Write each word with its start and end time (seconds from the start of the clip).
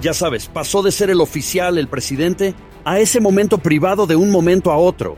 Ya 0.00 0.14
sabes, 0.14 0.48
pasó 0.48 0.82
de 0.82 0.92
ser 0.92 1.10
el 1.10 1.20
oficial, 1.20 1.76
el 1.76 1.88
presidente, 1.88 2.54
a 2.84 3.00
ese 3.00 3.20
momento 3.20 3.58
privado 3.58 4.06
de 4.06 4.16
un 4.16 4.30
momento 4.30 4.70
a 4.70 4.76
otro. 4.76 5.16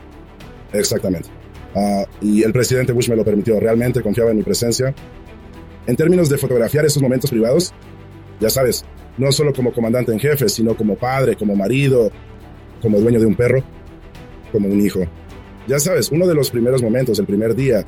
Exactamente. 0.73 1.29
Ah, 1.75 2.05
y 2.21 2.43
el 2.43 2.51
presidente 2.51 2.91
Bush 2.91 3.09
me 3.09 3.15
lo 3.15 3.23
permitió. 3.23 3.59
Realmente 3.59 4.01
confiaba 4.01 4.31
en 4.31 4.37
mi 4.37 4.43
presencia. 4.43 4.93
En 5.87 5.95
términos 5.95 6.29
de 6.29 6.37
fotografiar 6.37 6.85
esos 6.85 7.01
momentos 7.01 7.29
privados, 7.29 7.73
ya 8.39 8.49
sabes, 8.49 8.85
no 9.17 9.31
solo 9.31 9.53
como 9.53 9.71
comandante 9.71 10.11
en 10.11 10.19
jefe, 10.19 10.49
sino 10.49 10.75
como 10.75 10.95
padre, 10.95 11.35
como 11.35 11.55
marido, 11.55 12.11
como 12.81 12.99
dueño 12.99 13.19
de 13.19 13.25
un 13.25 13.35
perro, 13.35 13.63
como 14.51 14.67
un 14.67 14.85
hijo. 14.85 15.01
Ya 15.67 15.79
sabes, 15.79 16.11
uno 16.11 16.27
de 16.27 16.35
los 16.35 16.51
primeros 16.51 16.81
momentos, 16.81 17.19
el 17.19 17.25
primer 17.25 17.55
día, 17.55 17.85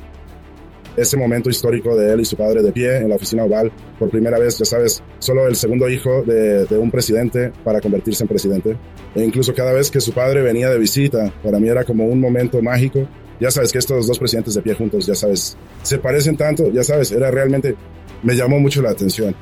ese 0.96 1.16
momento 1.16 1.50
histórico 1.50 1.94
de 1.96 2.12
él 2.12 2.20
y 2.20 2.24
su 2.24 2.36
padre 2.36 2.62
de 2.62 2.72
pie 2.72 2.98
en 2.98 3.08
la 3.08 3.16
oficina 3.16 3.44
oval, 3.44 3.70
por 3.98 4.10
primera 4.10 4.38
vez, 4.38 4.58
ya 4.58 4.64
sabes, 4.64 5.02
solo 5.18 5.46
el 5.46 5.56
segundo 5.56 5.88
hijo 5.88 6.22
de, 6.22 6.66
un 6.78 6.90
presidente 6.90 7.52
para 7.64 7.80
convertirse 7.80 8.24
en 8.24 8.28
presidente. 8.28 8.76
E 9.14 9.22
incluso 9.22 9.54
cada 9.54 9.72
vez 9.72 9.90
que 9.90 10.00
su 10.00 10.12
padre 10.12 10.42
venía 10.42 10.70
de 10.70 10.78
visita, 10.78 11.32
para 11.42 11.58
mí 11.58 11.68
era 11.68 11.84
como 11.84 12.06
un 12.06 12.20
momento 12.20 12.60
mágico. 12.62 13.06
Ya 13.38 13.50
sabes 13.50 13.72
que 13.72 13.78
estos 13.78 14.06
dos 14.06 14.18
presidentes 14.18 14.54
de 14.54 14.62
pie 14.62 14.74
juntos, 14.74 15.06
ya 15.06 15.14
sabes, 15.14 15.56
se 15.82 15.98
parecen 15.98 16.36
tanto, 16.36 16.70
ya 16.70 16.82
sabes, 16.82 17.12
era 17.12 17.30
realmente, 17.30 17.74
me 18.22 18.34
llamó 18.34 18.58
mucho 18.58 18.80
la 18.80 18.90
atención. 18.90 19.34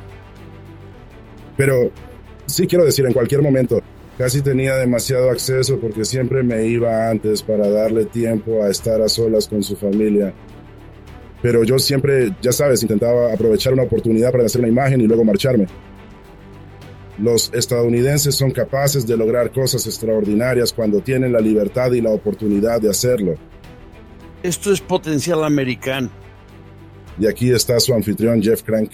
Pero 1.56 1.92
sí 2.46 2.66
quiero 2.66 2.84
decir, 2.84 3.06
en 3.06 3.12
cualquier 3.12 3.42
momento, 3.42 3.80
casi 4.18 4.42
tenía 4.42 4.76
demasiado 4.76 5.30
acceso 5.30 5.78
porque 5.78 6.04
siempre 6.04 6.42
me 6.42 6.66
iba 6.66 7.08
antes 7.08 7.42
para 7.42 7.68
darle 7.68 8.06
tiempo 8.06 8.62
a 8.62 8.68
estar 8.68 9.00
a 9.00 9.08
solas 9.08 9.46
con 9.46 9.62
su 9.62 9.76
familia. 9.76 10.34
Pero 11.44 11.62
yo 11.62 11.78
siempre, 11.78 12.34
ya 12.40 12.52
sabes, 12.52 12.80
intentaba 12.80 13.30
aprovechar 13.30 13.74
una 13.74 13.82
oportunidad 13.82 14.32
para 14.32 14.46
hacer 14.46 14.62
una 14.62 14.70
imagen 14.70 15.02
y 15.02 15.06
luego 15.06 15.24
marcharme. 15.24 15.66
Los 17.18 17.52
estadounidenses 17.52 18.34
son 18.34 18.50
capaces 18.50 19.06
de 19.06 19.14
lograr 19.14 19.52
cosas 19.52 19.86
extraordinarias 19.86 20.72
cuando 20.72 21.02
tienen 21.02 21.34
la 21.34 21.40
libertad 21.40 21.92
y 21.92 22.00
la 22.00 22.08
oportunidad 22.08 22.80
de 22.80 22.88
hacerlo. 22.88 23.34
Esto 24.42 24.72
es 24.72 24.80
potencial 24.80 25.44
americano. 25.44 26.08
Y 27.20 27.26
aquí 27.26 27.50
está 27.50 27.78
su 27.78 27.92
anfitrión 27.92 28.42
Jeff 28.42 28.62
Crank. 28.62 28.92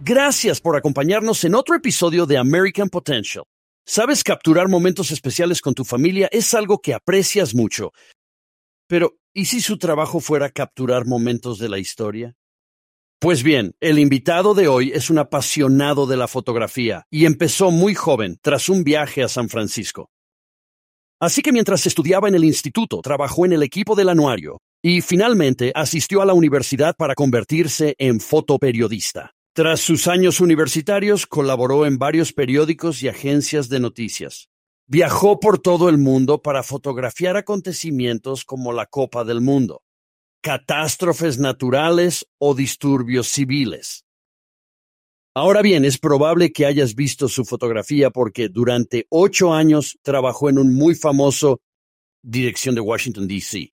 Gracias 0.00 0.62
por 0.62 0.76
acompañarnos 0.76 1.44
en 1.44 1.54
otro 1.54 1.76
episodio 1.76 2.24
de 2.24 2.38
American 2.38 2.88
Potential. 2.88 3.44
Sabes, 3.84 4.24
capturar 4.24 4.68
momentos 4.68 5.10
especiales 5.10 5.60
con 5.60 5.74
tu 5.74 5.84
familia 5.84 6.26
es 6.32 6.54
algo 6.54 6.78
que 6.78 6.94
aprecias 6.94 7.54
mucho. 7.54 7.92
Pero, 8.86 9.19
¿y 9.34 9.46
si 9.46 9.60
su 9.60 9.78
trabajo 9.78 10.20
fuera 10.20 10.50
capturar 10.50 11.06
momentos 11.06 11.58
de 11.58 11.68
la 11.68 11.78
historia? 11.78 12.34
Pues 13.20 13.42
bien, 13.42 13.74
el 13.80 13.98
invitado 13.98 14.54
de 14.54 14.66
hoy 14.66 14.92
es 14.94 15.10
un 15.10 15.18
apasionado 15.18 16.06
de 16.06 16.16
la 16.16 16.26
fotografía 16.26 17.04
y 17.10 17.26
empezó 17.26 17.70
muy 17.70 17.94
joven 17.94 18.38
tras 18.40 18.68
un 18.68 18.82
viaje 18.82 19.22
a 19.22 19.28
San 19.28 19.48
Francisco. 19.48 20.10
Así 21.20 21.42
que 21.42 21.52
mientras 21.52 21.86
estudiaba 21.86 22.28
en 22.28 22.34
el 22.34 22.44
instituto, 22.44 23.02
trabajó 23.02 23.44
en 23.44 23.52
el 23.52 23.62
equipo 23.62 23.94
del 23.94 24.08
anuario 24.08 24.62
y 24.82 25.02
finalmente 25.02 25.70
asistió 25.74 26.22
a 26.22 26.24
la 26.24 26.32
universidad 26.32 26.96
para 26.96 27.14
convertirse 27.14 27.94
en 27.98 28.20
fotoperiodista. 28.20 29.32
Tras 29.54 29.80
sus 29.80 30.08
años 30.08 30.40
universitarios, 30.40 31.26
colaboró 31.26 31.84
en 31.84 31.98
varios 31.98 32.32
periódicos 32.32 33.02
y 33.02 33.08
agencias 33.08 33.68
de 33.68 33.80
noticias. 33.80 34.49
Viajó 34.92 35.38
por 35.38 35.60
todo 35.60 35.88
el 35.88 35.98
mundo 35.98 36.42
para 36.42 36.64
fotografiar 36.64 37.36
acontecimientos 37.36 38.44
como 38.44 38.72
la 38.72 38.86
Copa 38.86 39.22
del 39.22 39.40
Mundo, 39.40 39.84
catástrofes 40.42 41.38
naturales 41.38 42.26
o 42.38 42.56
disturbios 42.56 43.28
civiles. 43.28 44.04
Ahora 45.32 45.62
bien, 45.62 45.84
es 45.84 45.96
probable 45.96 46.50
que 46.50 46.66
hayas 46.66 46.96
visto 46.96 47.28
su 47.28 47.44
fotografía 47.44 48.10
porque 48.10 48.48
durante 48.48 49.06
ocho 49.10 49.54
años 49.54 49.96
trabajó 50.02 50.48
en 50.50 50.58
un 50.58 50.74
muy 50.74 50.96
famoso 50.96 51.60
dirección 52.20 52.74
de 52.74 52.80
Washington, 52.80 53.28
D.C. 53.28 53.72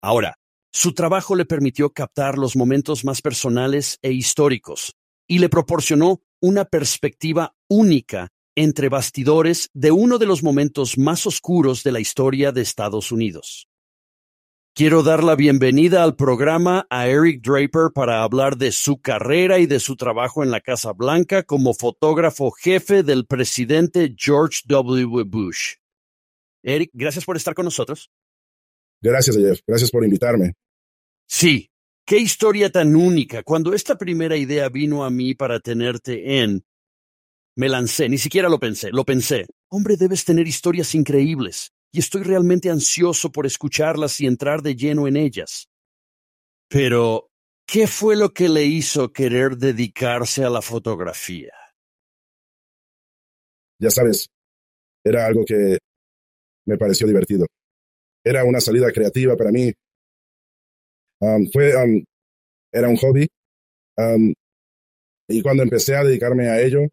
Ahora, 0.00 0.38
su 0.70 0.94
trabajo 0.94 1.34
le 1.34 1.44
permitió 1.44 1.90
captar 1.90 2.38
los 2.38 2.54
momentos 2.54 3.04
más 3.04 3.20
personales 3.20 3.98
e 4.00 4.12
históricos 4.12 4.94
y 5.26 5.40
le 5.40 5.48
proporcionó 5.48 6.22
una 6.40 6.66
perspectiva 6.66 7.56
única 7.68 8.30
entre 8.56 8.88
bastidores 8.88 9.70
de 9.72 9.90
uno 9.90 10.18
de 10.18 10.26
los 10.26 10.42
momentos 10.42 10.98
más 10.98 11.26
oscuros 11.26 11.82
de 11.82 11.92
la 11.92 12.00
historia 12.00 12.52
de 12.52 12.62
Estados 12.62 13.12
Unidos. 13.12 13.68
Quiero 14.74 15.02
dar 15.02 15.22
la 15.22 15.36
bienvenida 15.36 16.02
al 16.02 16.16
programa 16.16 16.86
a 16.88 17.06
Eric 17.06 17.42
Draper 17.42 17.92
para 17.94 18.22
hablar 18.22 18.56
de 18.56 18.72
su 18.72 19.02
carrera 19.02 19.58
y 19.58 19.66
de 19.66 19.78
su 19.78 19.96
trabajo 19.96 20.42
en 20.42 20.50
la 20.50 20.62
Casa 20.62 20.92
Blanca 20.92 21.42
como 21.42 21.74
fotógrafo 21.74 22.50
jefe 22.50 23.02
del 23.02 23.26
presidente 23.26 24.14
George 24.16 24.60
W. 24.64 25.24
Bush. 25.24 25.74
Eric, 26.62 26.90
gracias 26.94 27.26
por 27.26 27.36
estar 27.36 27.52
con 27.52 27.66
nosotros. 27.66 28.10
Gracias, 29.02 29.36
Jeff. 29.36 29.60
Gracias 29.66 29.90
por 29.90 30.04
invitarme. 30.04 30.54
Sí, 31.26 31.70
qué 32.06 32.16
historia 32.16 32.70
tan 32.70 32.96
única. 32.96 33.42
Cuando 33.42 33.74
esta 33.74 33.98
primera 33.98 34.38
idea 34.38 34.70
vino 34.70 35.04
a 35.04 35.10
mí 35.10 35.34
para 35.34 35.60
tenerte 35.60 36.40
en... 36.40 36.64
Me 37.56 37.68
lancé, 37.68 38.08
ni 38.08 38.18
siquiera 38.18 38.48
lo 38.48 38.58
pensé, 38.58 38.90
lo 38.90 39.04
pensé. 39.04 39.46
Hombre, 39.68 39.96
debes 39.96 40.24
tener 40.24 40.48
historias 40.48 40.94
increíbles, 40.94 41.72
y 41.92 41.98
estoy 41.98 42.22
realmente 42.22 42.70
ansioso 42.70 43.30
por 43.30 43.44
escucharlas 43.44 44.20
y 44.20 44.26
entrar 44.26 44.62
de 44.62 44.74
lleno 44.74 45.06
en 45.06 45.16
ellas. 45.16 45.68
Pero, 46.68 47.28
¿qué 47.66 47.86
fue 47.86 48.16
lo 48.16 48.32
que 48.32 48.48
le 48.48 48.64
hizo 48.64 49.12
querer 49.12 49.58
dedicarse 49.58 50.44
a 50.44 50.50
la 50.50 50.62
fotografía? 50.62 51.52
Ya 53.78 53.90
sabes, 53.90 54.28
era 55.04 55.26
algo 55.26 55.44
que 55.44 55.76
me 56.66 56.78
pareció 56.78 57.06
divertido. 57.06 57.46
Era 58.24 58.44
una 58.44 58.60
salida 58.60 58.90
creativa 58.92 59.36
para 59.36 59.50
mí. 59.50 59.72
Fue, 61.52 61.76
um, 61.76 62.02
era 62.72 62.88
un 62.88 62.96
hobby. 62.96 63.28
Y 65.28 65.42
cuando 65.42 65.62
empecé 65.62 65.96
a 65.96 66.04
dedicarme 66.04 66.48
a 66.48 66.60
ello, 66.60 66.88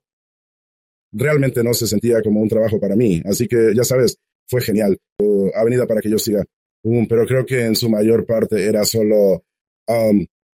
realmente 1.12 1.64
no 1.64 1.74
se 1.74 1.88
sentía 1.88 2.22
como 2.22 2.42
un 2.42 2.50
trabajo 2.50 2.80
para 2.80 2.96
mí. 2.96 3.22
Así 3.26 3.48
que, 3.48 3.74
ya 3.76 3.84
sabes, 3.84 4.18
fue 4.48 4.62
genial. 4.62 4.98
Uh, 5.22 5.50
avenida 5.56 5.86
para 5.86 6.02
que 6.02 6.10
yo 6.10 6.18
siga. 6.18 6.44
Um, 6.84 7.08
pero 7.08 7.26
creo 7.26 7.46
que 7.46 7.66
en 7.66 7.76
su 7.76 7.90
mayor 7.90 8.26
parte 8.26 8.64
era 8.66 8.86
solo 8.86 9.44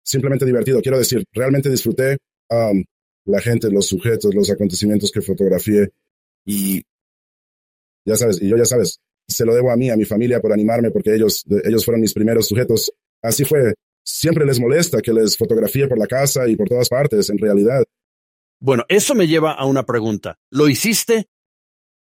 simplemente 0.03 0.45
divertido. 0.45 0.81
Quiero 0.81 0.97
decir, 0.99 1.23
realmente 1.31 1.69
disfruté 1.69 2.17
la 3.25 3.39
gente, 3.39 3.71
los 3.71 3.87
sujetos, 3.87 4.35
los 4.35 4.49
acontecimientos 4.51 5.11
que 5.11 5.21
fotografié. 5.21 5.89
Y 6.45 6.83
ya 8.05 8.15
sabes, 8.15 8.41
y 8.41 8.49
yo 8.49 8.57
ya 8.57 8.65
sabes, 8.65 8.99
se 9.27 9.45
lo 9.45 9.55
debo 9.55 9.71
a 9.71 9.77
mí, 9.77 9.89
a 9.89 9.97
mi 9.97 10.05
familia, 10.05 10.39
por 10.39 10.53
animarme, 10.53 10.91
porque 10.91 11.15
ellos, 11.15 11.43
ellos 11.63 11.83
fueron 11.83 12.01
mis 12.01 12.13
primeros 12.13 12.47
sujetos. 12.47 12.91
Así 13.21 13.45
fue. 13.45 13.73
Siempre 14.05 14.45
les 14.45 14.59
molesta 14.59 15.01
que 15.01 15.13
les 15.13 15.37
fotografíe 15.37 15.87
por 15.87 15.97
la 15.97 16.07
casa 16.07 16.47
y 16.47 16.55
por 16.55 16.67
todas 16.67 16.89
partes, 16.89 17.29
en 17.29 17.37
realidad. 17.37 17.83
Bueno, 18.63 18.85
eso 18.87 19.13
me 19.13 19.27
lleva 19.27 19.51
a 19.51 19.65
una 19.65 19.83
pregunta. 19.83 20.39
¿Lo 20.49 20.69
hiciste? 20.69 21.27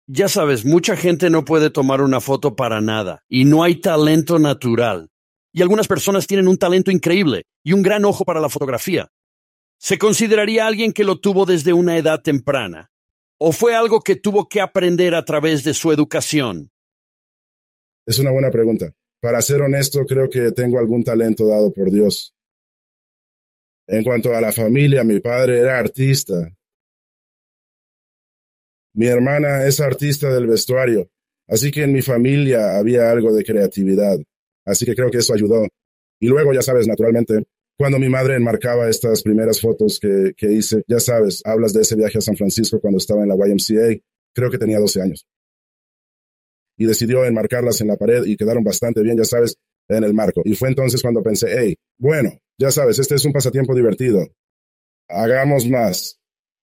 Ya 0.06 0.30
sabes, 0.30 0.64
mucha 0.64 0.96
gente 0.96 1.28
no 1.28 1.44
puede 1.44 1.68
tomar 1.68 2.00
una 2.00 2.22
foto 2.22 2.56
para 2.56 2.80
nada, 2.80 3.22
y 3.28 3.44
no 3.44 3.62
hay 3.62 3.82
talento 3.82 4.38
natural. 4.38 5.10
Y 5.52 5.60
algunas 5.60 5.86
personas 5.86 6.26
tienen 6.26 6.48
un 6.48 6.56
talento 6.56 6.90
increíble 6.90 7.44
y 7.62 7.74
un 7.74 7.82
gran 7.82 8.06
ojo 8.06 8.24
para 8.24 8.40
la 8.40 8.48
fotografía. 8.48 9.10
¿Se 9.76 9.98
consideraría 9.98 10.66
alguien 10.66 10.94
que 10.94 11.04
lo 11.04 11.20
tuvo 11.20 11.44
desde 11.44 11.74
una 11.74 11.98
edad 11.98 12.22
temprana? 12.22 12.90
¿O 13.36 13.52
fue 13.52 13.74
algo 13.74 14.00
que 14.00 14.16
tuvo 14.16 14.48
que 14.48 14.62
aprender 14.62 15.14
a 15.14 15.26
través 15.26 15.64
de 15.64 15.74
su 15.74 15.92
educación? 15.92 16.70
Es 18.06 18.18
una 18.18 18.30
buena 18.30 18.50
pregunta. 18.50 18.94
Para 19.20 19.42
ser 19.42 19.60
honesto, 19.60 20.06
creo 20.06 20.30
que 20.30 20.52
tengo 20.52 20.78
algún 20.78 21.04
talento 21.04 21.46
dado 21.46 21.70
por 21.74 21.90
Dios. 21.90 22.34
En 23.88 24.04
cuanto 24.04 24.34
a 24.34 24.40
la 24.40 24.52
familia, 24.52 25.02
mi 25.02 25.18
padre 25.18 25.60
era 25.60 25.78
artista. 25.78 26.54
Mi 28.94 29.06
hermana 29.06 29.66
es 29.66 29.80
artista 29.80 30.32
del 30.32 30.46
vestuario, 30.46 31.08
así 31.46 31.70
que 31.70 31.84
en 31.84 31.92
mi 31.92 32.02
familia 32.02 32.76
había 32.78 33.10
algo 33.10 33.32
de 33.32 33.44
creatividad. 33.44 34.18
Así 34.66 34.84
que 34.84 34.94
creo 34.94 35.10
que 35.10 35.18
eso 35.18 35.32
ayudó. 35.32 35.66
Y 36.20 36.28
luego, 36.28 36.52
ya 36.52 36.62
sabes, 36.62 36.86
naturalmente, 36.86 37.44
cuando 37.78 37.98
mi 37.98 38.08
madre 38.08 38.36
enmarcaba 38.36 38.90
estas 38.90 39.22
primeras 39.22 39.60
fotos 39.60 39.98
que, 39.98 40.32
que 40.36 40.52
hice, 40.52 40.82
ya 40.86 41.00
sabes, 41.00 41.40
hablas 41.44 41.72
de 41.72 41.82
ese 41.82 41.96
viaje 41.96 42.18
a 42.18 42.20
San 42.20 42.36
Francisco 42.36 42.80
cuando 42.80 42.98
estaba 42.98 43.22
en 43.22 43.28
la 43.28 43.36
YMCA, 43.36 44.00
creo 44.34 44.50
que 44.50 44.58
tenía 44.58 44.78
12 44.78 45.00
años 45.00 45.26
y 46.78 46.86
decidió 46.86 47.24
enmarcarlas 47.24 47.80
en 47.80 47.88
la 47.88 47.96
pared 47.96 48.24
y 48.24 48.36
quedaron 48.36 48.62
bastante 48.62 49.02
bien, 49.02 49.18
ya 49.18 49.24
sabes, 49.24 49.56
en 49.88 50.04
el 50.04 50.14
marco. 50.14 50.42
Y 50.44 50.54
fue 50.54 50.68
entonces 50.68 51.02
cuando 51.02 51.22
pensé, 51.22 51.48
hey, 51.58 51.76
bueno, 51.98 52.30
ya 52.58 52.70
sabes, 52.70 52.98
este 52.98 53.14
es 53.14 53.24
un 53.24 53.32
pasatiempo 53.32 53.74
divertido. 53.74 54.26
Hagamos 55.08 55.66
más. 55.66 56.18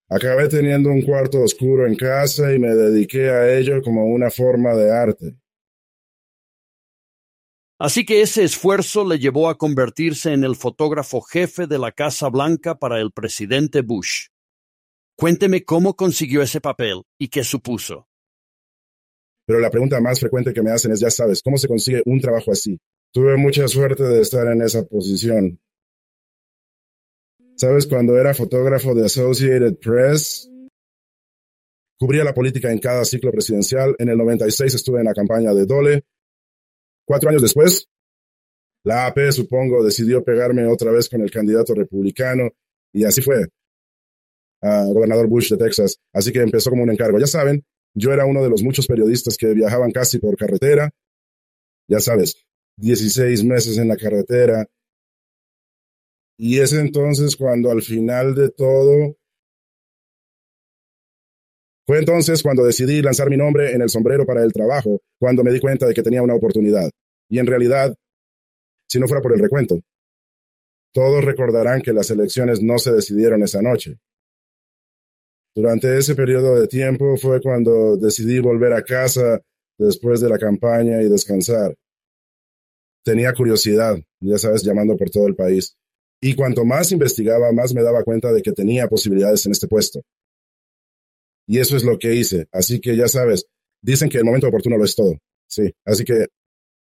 Acabé 0.10 0.48
teniendo 0.50 0.90
un 0.90 1.02
cuarto 1.02 1.42
oscuro 1.42 1.88
en 1.88 1.96
casa 1.96 2.54
y 2.54 2.60
me 2.60 2.76
dediqué 2.76 3.30
a 3.30 3.58
ello 3.58 3.82
como 3.82 4.06
una 4.06 4.30
forma 4.30 4.76
de 4.76 4.92
arte. 4.92 5.36
Así 7.80 8.06
que 8.06 8.22
ese 8.22 8.44
esfuerzo 8.44 9.04
le 9.04 9.20
llevó 9.20 9.50
a 9.50 9.58
convertirse 9.58 10.32
en 10.32 10.44
el 10.44 10.56
fotógrafo 10.56 11.22
jefe 11.22 11.68
de 11.68 11.78
la 11.78 11.92
Casa 11.92 12.30
Blanca 12.30 12.76
para 12.76 13.02
el 13.02 13.12
presidente 13.12 13.82
Bush. 13.82 14.28
Cuénteme 15.18 15.64
cómo 15.64 15.96
consiguió 15.96 16.42
ese 16.42 16.62
papel 16.62 17.04
y 17.20 17.28
qué 17.28 17.44
supuso. 17.44 18.08
Pero 19.46 19.60
la 19.60 19.70
pregunta 19.70 20.00
más 20.00 20.20
frecuente 20.20 20.54
que 20.54 20.62
me 20.62 20.72
hacen 20.72 20.92
es, 20.92 21.00
ya 21.00 21.10
sabes, 21.10 21.42
¿cómo 21.42 21.58
se 21.58 21.68
consigue 21.68 22.02
un 22.06 22.20
trabajo 22.20 22.52
así? 22.52 22.80
Tuve 23.16 23.38
mucha 23.38 23.66
suerte 23.70 24.04
de 24.04 24.20
estar 24.20 24.46
en 24.48 24.62
esa 24.62 24.86
posición. 24.86 25.58
¿Sabes? 27.56 27.88
Cuando 27.88 28.18
era 28.18 28.34
fotógrafo 28.34 28.94
de 28.94 29.06
Associated 29.06 29.78
Press, 29.78 30.52
cubría 31.98 32.26
la 32.26 32.34
política 32.34 32.74
en 32.74 32.80
cada 32.80 33.06
ciclo 33.06 33.32
presidencial. 33.32 33.96
En 34.00 34.10
el 34.10 34.18
96 34.18 34.76
estuve 34.76 35.00
en 35.00 35.06
la 35.06 35.14
campaña 35.14 35.54
de 35.54 35.66
Dole. 35.66 36.04
Cuatro 37.06 37.30
años 37.30 37.42
después, 37.42 37.88
la 38.84 39.06
AP, 39.06 39.32
supongo, 39.32 39.82
decidió 39.82 40.22
pegarme 40.22 40.68
otra 40.68 40.92
vez 40.92 41.08
con 41.08 41.22
el 41.22 41.32
candidato 41.32 41.74
republicano 41.74 42.50
y 42.92 43.06
así 43.06 43.22
fue. 43.22 43.48
gobernador 44.62 45.28
Bush 45.28 45.52
de 45.52 45.58
Texas. 45.58 46.02
Así 46.12 46.34
que 46.34 46.42
empezó 46.42 46.70
como 46.70 46.84
un 46.84 46.92
encargo. 46.92 47.18
Ya 47.18 47.28
saben, 47.28 47.66
yo 47.94 48.12
era 48.12 48.26
uno 48.26 48.44
de 48.44 48.50
los 48.50 48.62
muchos 48.62 48.88
periodistas 48.88 49.38
que 49.38 49.54
viajaban 49.54 49.92
casi 49.92 50.20
por 50.20 50.36
carretera. 50.36 50.92
Ya 51.88 52.02
sabes, 52.02 52.46
16 52.78 53.44
meses 53.44 53.78
en 53.78 53.88
la 53.88 53.98
carretera. 53.98 54.66
Y 56.38 56.60
es 56.60 56.74
entonces 56.74 57.36
cuando 57.36 57.72
al 57.72 57.82
final 57.82 58.36
de 58.36 58.50
todo, 58.50 59.16
fue 61.88 62.00
entonces 62.00 62.44
cuando 62.44 62.66
decidí 62.66 63.02
lanzar 63.02 63.30
mi 63.30 63.38
nombre 63.38 63.74
en 63.74 63.82
el 63.82 63.90
sombrero 63.90 64.26
para 64.26 64.44
el 64.44 64.52
trabajo, 64.52 65.02
cuando 65.20 65.44
me 65.44 65.52
di 65.52 65.60
cuenta 65.60 65.86
de 65.88 65.94
que 65.94 66.04
tenía 66.04 66.24
una 66.24 66.36
oportunidad. 66.36 66.90
Y 67.30 67.40
en 67.40 67.48
realidad, 67.48 67.96
si 68.90 69.00
no 69.00 69.08
fuera 69.08 69.22
por 69.22 69.34
el 69.34 69.40
recuento, 69.40 69.80
todos 70.94 71.24
recordarán 71.24 71.82
que 71.82 71.94
las 71.94 72.10
elecciones 72.10 72.62
no 72.62 72.78
se 72.80 72.92
decidieron 72.92 73.44
esa 73.44 73.62
noche. 73.62 73.98
Durante 75.56 75.98
ese 75.98 76.16
periodo 76.16 76.60
de 76.60 76.68
tiempo 76.68 77.16
fue 77.16 77.40
cuando 77.42 77.96
decidí 77.96 78.40
volver 78.40 78.74
a 78.74 78.84
casa 78.84 79.40
después 79.78 80.20
de 80.20 80.30
la 80.30 80.38
campaña 80.38 81.02
y 81.02 81.08
descansar 81.08 81.76
tenía 83.06 83.34
curiosidad, 83.34 83.98
ya 84.20 84.38
sabes, 84.38 84.64
llamando 84.64 84.98
por 84.98 85.10
todo 85.10 85.28
el 85.28 85.36
país. 85.36 85.78
Y 86.22 86.34
cuanto 86.34 86.66
más 86.66 86.92
investigaba, 86.92 87.52
más 87.52 87.74
me 87.74 87.84
daba 87.84 88.04
cuenta 88.04 88.34
de 88.34 88.42
que 88.42 88.52
tenía 88.52 88.88
posibilidades 88.88 89.46
en 89.46 89.52
este 89.52 89.68
puesto. 89.68 90.02
Y 91.48 91.60
eso 91.60 91.78
es 91.78 91.84
lo 91.84 92.00
que 92.00 92.16
hice. 92.16 92.48
Así 92.52 92.82
que 92.82 92.98
ya 92.98 93.08
sabes, 93.08 93.46
dicen 93.82 94.10
que 94.10 94.18
el 94.18 94.26
momento 94.26 94.48
oportuno 94.48 94.78
lo 94.78 94.86
es 94.86 94.96
todo. 94.96 95.16
Sí, 95.48 95.72
así 95.86 96.04
que 96.04 96.26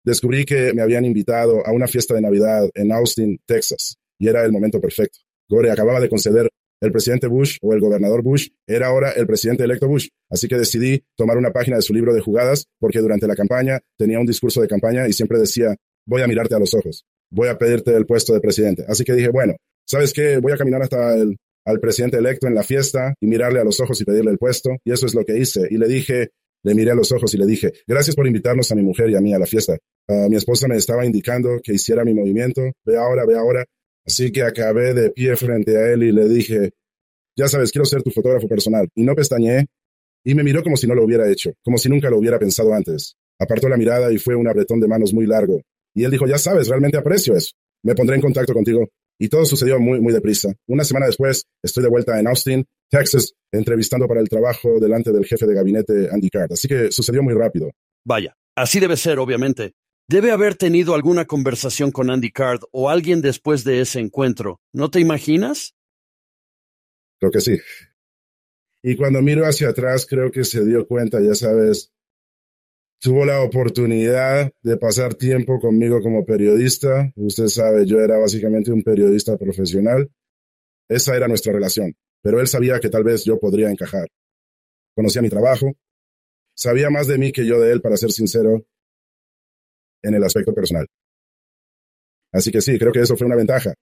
descubrí 0.04 0.44
que 0.44 0.74
me 0.74 0.82
habían 0.82 1.06
invitado 1.06 1.66
a 1.66 1.72
una 1.72 1.88
fiesta 1.88 2.14
de 2.14 2.20
Navidad 2.20 2.68
en 2.74 2.92
Austin, 2.92 3.40
Texas, 3.46 3.96
y 4.18 4.28
era 4.28 4.44
el 4.44 4.52
momento 4.52 4.78
perfecto. 4.78 5.20
Gore 5.48 5.70
acababa 5.70 6.00
de 6.00 6.10
conceder 6.10 6.50
el 6.82 6.92
presidente 6.92 7.26
Bush 7.26 7.58
o 7.62 7.72
el 7.74 7.80
gobernador 7.80 8.22
Bush 8.22 8.48
era 8.66 8.86
ahora 8.86 9.10
el 9.10 9.26
presidente 9.26 9.64
electo 9.64 9.88
Bush. 9.88 10.08
Así 10.30 10.48
que 10.48 10.56
decidí 10.56 11.02
tomar 11.16 11.36
una 11.36 11.50
página 11.52 11.76
de 11.76 11.82
su 11.82 11.92
libro 11.92 12.14
de 12.14 12.20
jugadas 12.20 12.66
porque 12.78 13.00
durante 13.00 13.26
la 13.26 13.36
campaña 13.36 13.80
tenía 13.98 14.18
un 14.18 14.26
discurso 14.26 14.60
de 14.60 14.68
campaña 14.68 15.06
y 15.06 15.12
siempre 15.12 15.38
decía, 15.38 15.76
voy 16.06 16.22
a 16.22 16.26
mirarte 16.26 16.54
a 16.54 16.58
los 16.58 16.74
ojos, 16.74 17.04
voy 17.30 17.48
a 17.48 17.58
pedirte 17.58 17.94
el 17.94 18.06
puesto 18.06 18.32
de 18.34 18.40
presidente. 18.40 18.84
Así 18.88 19.04
que 19.04 19.14
dije, 19.14 19.28
bueno, 19.28 19.54
¿sabes 19.86 20.12
qué? 20.12 20.38
Voy 20.38 20.52
a 20.52 20.56
caminar 20.56 20.82
hasta 20.82 21.14
el 21.16 21.36
al 21.64 21.80
presidente 21.80 22.16
electo 22.16 22.46
en 22.46 22.54
la 22.54 22.62
fiesta 22.62 23.14
y 23.20 23.26
mirarle 23.26 23.60
a 23.60 23.64
los 23.64 23.80
ojos 23.80 24.00
y 24.00 24.04
pedirle 24.04 24.30
el 24.30 24.38
puesto. 24.38 24.70
Y 24.84 24.92
eso 24.92 25.06
es 25.06 25.14
lo 25.14 25.24
que 25.24 25.38
hice. 25.38 25.66
Y 25.70 25.76
le 25.76 25.88
dije, 25.88 26.30
le 26.62 26.74
miré 26.74 26.90
a 26.90 26.94
los 26.94 27.12
ojos 27.12 27.32
y 27.34 27.38
le 27.38 27.46
dije, 27.46 27.72
gracias 27.86 28.16
por 28.16 28.26
invitarnos 28.26 28.70
a 28.72 28.74
mi 28.74 28.82
mujer 28.82 29.10
y 29.10 29.16
a 29.16 29.20
mí 29.20 29.32
a 29.34 29.38
la 29.38 29.46
fiesta. 29.46 29.76
Ah, 30.08 30.26
mi 30.28 30.36
esposa 30.36 30.68
me 30.68 30.76
estaba 30.76 31.04
indicando 31.04 31.60
que 31.62 31.74
hiciera 31.74 32.04
mi 32.04 32.14
movimiento. 32.14 32.62
Ve 32.84 32.96
ahora, 32.96 33.24
ve 33.26 33.36
ahora. 33.36 33.64
Así 34.06 34.32
que 34.32 34.42
acabé 34.42 34.94
de 34.94 35.10
pie 35.10 35.36
frente 35.36 35.76
a 35.76 35.92
él 35.92 36.02
y 36.02 36.12
le 36.12 36.28
dije, 36.28 36.70
ya 37.36 37.48
sabes, 37.48 37.70
quiero 37.70 37.84
ser 37.84 38.02
tu 38.02 38.10
fotógrafo 38.10 38.48
personal. 38.48 38.88
Y 38.94 39.04
no 39.04 39.14
pestañeé 39.14 39.66
y 40.24 40.34
me 40.34 40.42
miró 40.42 40.62
como 40.62 40.76
si 40.76 40.86
no 40.86 40.94
lo 40.94 41.04
hubiera 41.04 41.30
hecho, 41.30 41.52
como 41.62 41.78
si 41.78 41.88
nunca 41.88 42.10
lo 42.10 42.18
hubiera 42.18 42.38
pensado 42.38 42.74
antes. 42.74 43.14
Apartó 43.38 43.68
la 43.68 43.76
mirada 43.76 44.12
y 44.12 44.18
fue 44.18 44.34
un 44.34 44.48
apretón 44.48 44.80
de 44.80 44.88
manos 44.88 45.14
muy 45.14 45.26
largo. 45.26 45.62
Y 45.94 46.04
él 46.04 46.10
dijo, 46.10 46.26
ya 46.26 46.38
sabes, 46.38 46.68
realmente 46.68 46.98
aprecio 46.98 47.34
eso. 47.34 47.52
Me 47.82 47.94
pondré 47.94 48.16
en 48.16 48.22
contacto 48.22 48.52
contigo. 48.52 48.88
Y 49.18 49.28
todo 49.28 49.44
sucedió 49.44 49.78
muy, 49.78 50.00
muy 50.00 50.12
deprisa. 50.12 50.52
Una 50.66 50.84
semana 50.84 51.06
después, 51.06 51.44
estoy 51.62 51.82
de 51.82 51.90
vuelta 51.90 52.18
en 52.18 52.26
Austin, 52.26 52.64
Texas, 52.88 53.34
entrevistando 53.52 54.08
para 54.08 54.20
el 54.20 54.28
trabajo 54.28 54.80
delante 54.80 55.12
del 55.12 55.26
jefe 55.26 55.46
de 55.46 55.54
gabinete 55.54 56.08
Andy 56.10 56.30
Card. 56.30 56.52
Así 56.52 56.68
que 56.68 56.90
sucedió 56.90 57.22
muy 57.22 57.34
rápido. 57.34 57.70
Vaya, 58.04 58.34
así 58.56 58.80
debe 58.80 58.96
ser, 58.96 59.18
obviamente. 59.18 59.74
Debe 60.08 60.32
haber 60.32 60.56
tenido 60.56 60.94
alguna 60.94 61.26
conversación 61.26 61.92
con 61.92 62.10
Andy 62.10 62.32
Card 62.32 62.62
o 62.72 62.88
alguien 62.90 63.20
después 63.20 63.62
de 63.62 63.80
ese 63.80 64.00
encuentro. 64.00 64.60
¿No 64.72 64.90
te 64.90 65.00
imaginas? 65.00 65.74
Creo 67.20 67.30
que 67.30 67.40
sí. 67.40 67.58
Y 68.82 68.96
cuando 68.96 69.20
miro 69.20 69.44
hacia 69.44 69.68
atrás, 69.68 70.06
creo 70.06 70.32
que 70.32 70.44
se 70.44 70.64
dio 70.64 70.86
cuenta, 70.86 71.20
ya 71.20 71.34
sabes, 71.34 71.92
tuvo 73.00 73.24
la 73.24 73.42
oportunidad 73.42 74.52
de 74.62 74.76
pasar 74.76 75.14
tiempo 75.14 75.58
conmigo 75.58 76.00
como 76.02 76.24
periodista. 76.24 77.10
Usted 77.16 77.46
sabe, 77.46 77.86
yo 77.86 77.98
era 77.98 78.18
básicamente 78.18 78.70
un 78.70 78.82
periodista 78.82 79.36
profesional. 79.36 80.10
Esa 80.88 81.16
era 81.16 81.26
nuestra 81.26 81.52
relación, 81.52 81.94
pero 82.22 82.40
él 82.40 82.46
sabía 82.46 82.78
que 82.78 82.90
tal 82.90 83.04
vez 83.04 83.24
yo 83.24 83.38
podría 83.38 83.70
encajar. 83.70 84.08
Conocía 84.94 85.22
mi 85.22 85.30
trabajo, 85.30 85.72
sabía 86.54 86.90
más 86.90 87.06
de 87.06 87.16
mí 87.16 87.32
que 87.32 87.46
yo 87.46 87.60
de 87.60 87.72
él, 87.72 87.80
para 87.80 87.96
ser 87.96 88.10
sincero, 88.10 88.66
en 90.02 90.14
el 90.14 90.24
aspecto 90.24 90.52
personal. 90.52 90.86
Así 92.32 92.50
que 92.50 92.60
sí, 92.60 92.78
creo 92.78 92.92
que 92.92 93.00
eso 93.00 93.16
fue 93.16 93.26
una 93.26 93.36
ventaja. 93.36 93.72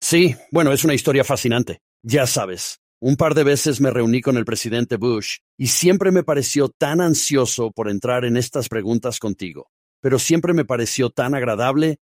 Sí, 0.00 0.34
bueno, 0.50 0.72
es 0.72 0.84
una 0.84 0.94
historia 0.94 1.24
fascinante. 1.24 1.78
Ya 2.02 2.26
sabes, 2.26 2.81
un 3.04 3.16
par 3.16 3.34
de 3.34 3.42
veces 3.42 3.80
me 3.80 3.90
reuní 3.90 4.20
con 4.20 4.36
el 4.36 4.44
presidente 4.44 4.96
Bush 4.96 5.38
y 5.58 5.66
siempre 5.66 6.12
me 6.12 6.22
pareció 6.22 6.68
tan 6.68 7.00
ansioso 7.00 7.72
por 7.72 7.90
entrar 7.90 8.24
en 8.24 8.36
estas 8.36 8.68
preguntas 8.68 9.18
contigo, 9.18 9.72
pero 10.00 10.20
siempre 10.20 10.54
me 10.54 10.64
pareció 10.64 11.10
tan 11.10 11.34
agradable, 11.34 11.96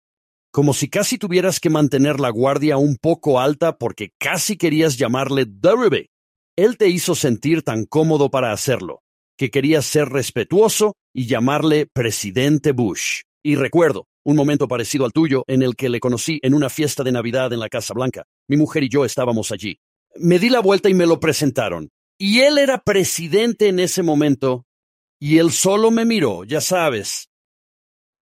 como 0.52 0.74
si 0.74 0.90
casi 0.90 1.16
tuvieras 1.16 1.58
que 1.58 1.70
mantener 1.70 2.20
la 2.20 2.28
guardia 2.28 2.76
un 2.76 2.98
poco 3.00 3.40
alta 3.40 3.78
porque 3.78 4.10
casi 4.18 4.58
querías 4.58 4.98
llamarle 4.98 5.46
Derribe. 5.48 6.10
Él 6.54 6.76
te 6.76 6.88
hizo 6.88 7.14
sentir 7.14 7.62
tan 7.62 7.86
cómodo 7.86 8.30
para 8.30 8.52
hacerlo, 8.52 9.00
que 9.38 9.50
querías 9.50 9.86
ser 9.86 10.10
respetuoso 10.10 10.96
y 11.14 11.26
llamarle 11.26 11.86
presidente 11.86 12.72
Bush. 12.72 13.22
Y 13.42 13.54
recuerdo, 13.54 14.06
un 14.22 14.36
momento 14.36 14.68
parecido 14.68 15.06
al 15.06 15.12
tuyo 15.12 15.44
en 15.46 15.62
el 15.62 15.76
que 15.76 15.88
le 15.88 15.98
conocí 15.98 16.40
en 16.42 16.52
una 16.52 16.68
fiesta 16.68 17.02
de 17.04 17.12
Navidad 17.12 17.54
en 17.54 17.60
la 17.60 17.70
Casa 17.70 17.94
Blanca. 17.94 18.26
Mi 18.48 18.58
mujer 18.58 18.82
y 18.82 18.90
yo 18.90 19.06
estábamos 19.06 19.50
allí 19.50 19.80
me 20.16 20.38
di 20.38 20.50
la 20.50 20.60
vuelta 20.60 20.88
y 20.88 20.94
me 20.94 21.06
lo 21.06 21.20
presentaron. 21.20 21.90
Y 22.18 22.40
él 22.40 22.58
era 22.58 22.82
presidente 22.82 23.68
en 23.68 23.80
ese 23.80 24.02
momento, 24.02 24.66
y 25.18 25.38
él 25.38 25.52
solo 25.52 25.90
me 25.90 26.04
miró, 26.04 26.44
ya 26.44 26.60
sabes. 26.60 27.30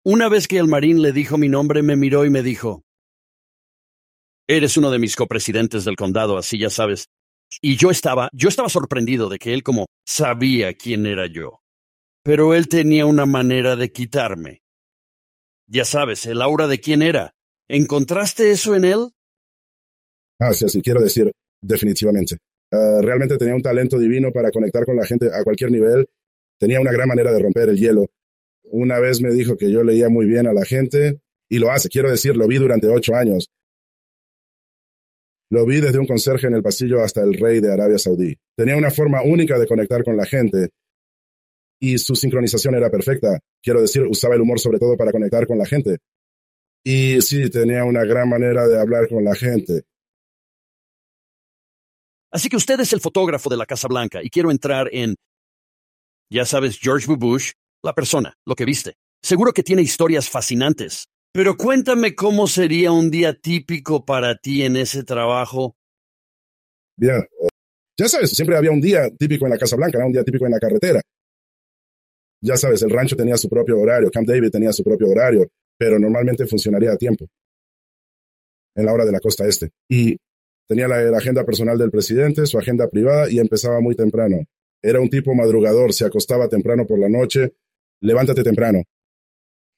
Una 0.04 0.28
vez 0.28 0.48
que 0.48 0.58
el 0.58 0.68
marín 0.68 1.02
le 1.02 1.12
dijo 1.12 1.36
mi 1.36 1.48
nombre, 1.48 1.82
me 1.82 1.96
miró 1.96 2.24
y 2.24 2.30
me 2.30 2.42
dijo, 2.42 2.84
Eres 4.48 4.78
uno 4.78 4.90
de 4.90 4.98
mis 4.98 5.14
copresidentes 5.14 5.84
del 5.84 5.96
condado, 5.96 6.38
así 6.38 6.58
ya 6.58 6.70
sabes. 6.70 7.10
Y 7.60 7.76
yo 7.76 7.90
estaba, 7.90 8.30
yo 8.32 8.48
estaba 8.48 8.70
sorprendido 8.70 9.28
de 9.28 9.38
que 9.38 9.52
él 9.52 9.62
como 9.62 9.86
sabía 10.06 10.72
quién 10.74 11.04
era 11.06 11.26
yo. 11.26 11.60
Pero 12.22 12.54
él 12.54 12.68
tenía 12.68 13.04
una 13.04 13.26
manera 13.26 13.76
de 13.76 13.92
quitarme. 13.92 14.62
Ya 15.66 15.84
sabes, 15.84 16.24
el 16.24 16.40
aura 16.40 16.66
de 16.66 16.80
quién 16.80 17.02
era. 17.02 17.34
¿Encontraste 17.68 18.50
eso 18.50 18.74
en 18.74 18.84
él? 18.84 19.10
Ah, 20.40 20.54
sí, 20.54 20.66
sí, 20.68 20.80
quiero 20.80 21.02
decir, 21.02 21.30
definitivamente. 21.60 22.36
Ah, 22.70 23.00
realmente 23.02 23.38
tenía 23.38 23.54
un 23.54 23.62
talento 23.62 23.98
divino 23.98 24.32
para 24.32 24.50
conectar 24.50 24.84
con 24.84 24.96
la 24.96 25.06
gente 25.06 25.30
a 25.32 25.42
cualquier 25.44 25.70
nivel. 25.70 26.06
Tenía 26.58 26.80
una 26.80 26.92
gran 26.92 27.08
manera 27.08 27.32
de 27.32 27.38
romper 27.38 27.68
el 27.68 27.78
hielo. 27.78 28.06
Una 28.64 28.98
vez 28.98 29.20
me 29.20 29.32
dijo 29.32 29.56
que 29.56 29.70
yo 29.70 29.82
leía 29.82 30.08
muy 30.08 30.26
bien 30.26 30.46
a 30.46 30.52
la 30.52 30.64
gente 30.64 31.20
y 31.48 31.58
lo 31.58 31.70
hace. 31.70 31.88
Quiero 31.88 32.10
decir, 32.10 32.36
lo 32.36 32.46
vi 32.46 32.58
durante 32.58 32.88
ocho 32.88 33.14
años. 33.14 33.50
Lo 35.50 35.64
vi 35.64 35.80
desde 35.80 35.98
un 35.98 36.06
conserje 36.06 36.46
en 36.46 36.54
el 36.54 36.62
pasillo 36.62 37.02
hasta 37.02 37.22
el 37.22 37.34
rey 37.34 37.60
de 37.60 37.72
Arabia 37.72 37.98
Saudí. 37.98 38.36
Tenía 38.54 38.76
una 38.76 38.90
forma 38.90 39.22
única 39.22 39.58
de 39.58 39.66
conectar 39.66 40.04
con 40.04 40.16
la 40.16 40.26
gente 40.26 40.68
y 41.80 41.96
su 41.98 42.14
sincronización 42.14 42.74
era 42.74 42.90
perfecta. 42.90 43.38
Quiero 43.62 43.80
decir, 43.80 44.02
usaba 44.02 44.34
el 44.34 44.42
humor 44.42 44.60
sobre 44.60 44.78
todo 44.78 44.96
para 44.96 45.12
conectar 45.12 45.46
con 45.46 45.58
la 45.58 45.64
gente. 45.64 45.98
Y 46.84 47.20
sí, 47.22 47.48
tenía 47.50 47.84
una 47.84 48.04
gran 48.04 48.28
manera 48.28 48.66
de 48.66 48.78
hablar 48.78 49.08
con 49.08 49.24
la 49.24 49.34
gente. 49.34 49.82
Así 52.30 52.48
que 52.48 52.56
usted 52.56 52.78
es 52.80 52.92
el 52.92 53.00
fotógrafo 53.00 53.48
de 53.48 53.56
la 53.56 53.66
Casa 53.66 53.88
Blanca 53.88 54.22
y 54.22 54.30
quiero 54.30 54.50
entrar 54.50 54.88
en, 54.92 55.14
ya 56.30 56.44
sabes, 56.44 56.78
George 56.78 57.06
Bush, 57.16 57.52
la 57.82 57.94
persona, 57.94 58.34
lo 58.46 58.54
que 58.54 58.64
viste. 58.64 58.94
Seguro 59.22 59.52
que 59.52 59.62
tiene 59.62 59.82
historias 59.82 60.28
fascinantes. 60.28 61.06
Pero 61.32 61.56
cuéntame 61.56 62.14
cómo 62.14 62.46
sería 62.46 62.92
un 62.92 63.10
día 63.10 63.34
típico 63.34 64.04
para 64.04 64.36
ti 64.36 64.62
en 64.62 64.76
ese 64.76 65.04
trabajo. 65.04 65.76
Bien, 66.96 67.24
ya 67.98 68.08
sabes, 68.08 68.30
siempre 68.30 68.56
había 68.56 68.70
un 68.70 68.80
día 68.80 69.10
típico 69.10 69.44
en 69.44 69.50
la 69.50 69.58
Casa 69.58 69.76
Blanca, 69.76 70.04
un 70.04 70.12
día 70.12 70.24
típico 70.24 70.46
en 70.46 70.52
la 70.52 70.58
carretera. 70.58 71.00
Ya 72.40 72.56
sabes, 72.56 72.82
el 72.82 72.90
rancho 72.90 73.16
tenía 73.16 73.36
su 73.36 73.48
propio 73.48 73.78
horario, 73.78 74.10
Camp 74.10 74.28
David 74.28 74.50
tenía 74.50 74.72
su 74.72 74.84
propio 74.84 75.08
horario, 75.08 75.48
pero 75.76 75.98
normalmente 75.98 76.46
funcionaría 76.46 76.92
a 76.92 76.96
tiempo. 76.96 77.26
En 78.76 78.86
la 78.86 78.92
hora 78.92 79.04
de 79.04 79.12
la 79.12 79.18
costa 79.18 79.46
este. 79.46 79.70
Y 79.88 80.16
Tenía 80.68 80.86
la, 80.86 81.16
agenda 81.16 81.44
personal 81.44 81.78
del 81.78 81.90
presidente, 81.90 82.44
su 82.44 82.58
agenda 82.58 82.88
privada 82.88 83.30
y 83.30 83.38
empezaba 83.38 83.80
muy 83.80 83.94
temprano. 83.94 84.44
Era 84.82 85.00
un 85.00 85.08
tipo 85.08 85.34
madrugador, 85.34 85.94
se 85.94 86.04
acostaba 86.04 86.48
temprano 86.48 86.86
por 86.86 86.98
la 86.98 87.08
noche, 87.08 87.54
levántate 88.00 88.44
temprano. 88.44 88.82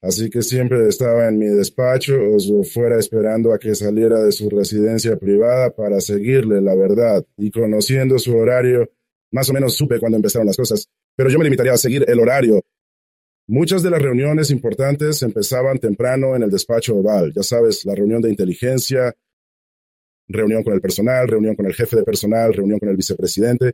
Así 0.03 0.29
que 0.29 0.41
siempre 0.41 0.89
estaba 0.89 1.29
en 1.29 1.37
mi 1.37 1.45
despacho 1.45 2.15
o 2.15 2.63
fuera 2.63 2.99
esperando 2.99 3.53
a 3.53 3.59
que 3.59 3.73
saliera 3.73 4.21
de 4.21 4.31
su 4.31 4.49
residencia 4.49 5.15
privada 5.15 5.69
para 5.69 6.01
seguirle 6.01 6.59
la 6.59 6.75
verdad. 6.75 7.25
Y 7.37 7.51
conociendo 7.51 8.19
su 8.19 8.35
horario, 8.35 8.91
más 9.31 9.49
o 9.49 9.53
menos 9.53 9.75
supe 9.75 9.99
cuando 9.99 10.17
empezaron 10.17 10.47
las 10.47 10.57
cosas, 10.57 10.89
pero 11.15 11.29
yo 11.29 11.37
me 11.37 11.45
limitaría 11.45 11.73
a 11.73 11.77
seguir 11.77 12.03
el 12.07 12.19
horario. 12.19 12.61
Muchas 13.47 13.81
de 13.83 13.91
las 13.91 14.01
reuniones 14.01 14.49
importantes 14.49 15.21
empezaban 15.23 15.77
temprano 15.77 16.35
en 16.35 16.43
el 16.43 16.49
despacho 16.49 16.97
oval. 16.97 17.31
Ya 17.33 17.43
sabes, 17.43 17.85
la 17.85 17.95
reunión 17.95 18.21
de 18.21 18.29
inteligencia, 18.29 19.15
reunión 20.31 20.63
con 20.63 20.73
el 20.73 20.81
personal, 20.81 21.27
reunión 21.27 21.55
con 21.55 21.65
el 21.65 21.73
jefe 21.73 21.97
de 21.97 22.03
personal, 22.03 22.53
reunión 22.53 22.79
con 22.79 22.89
el 22.89 22.97
vicepresidente. 22.97 23.73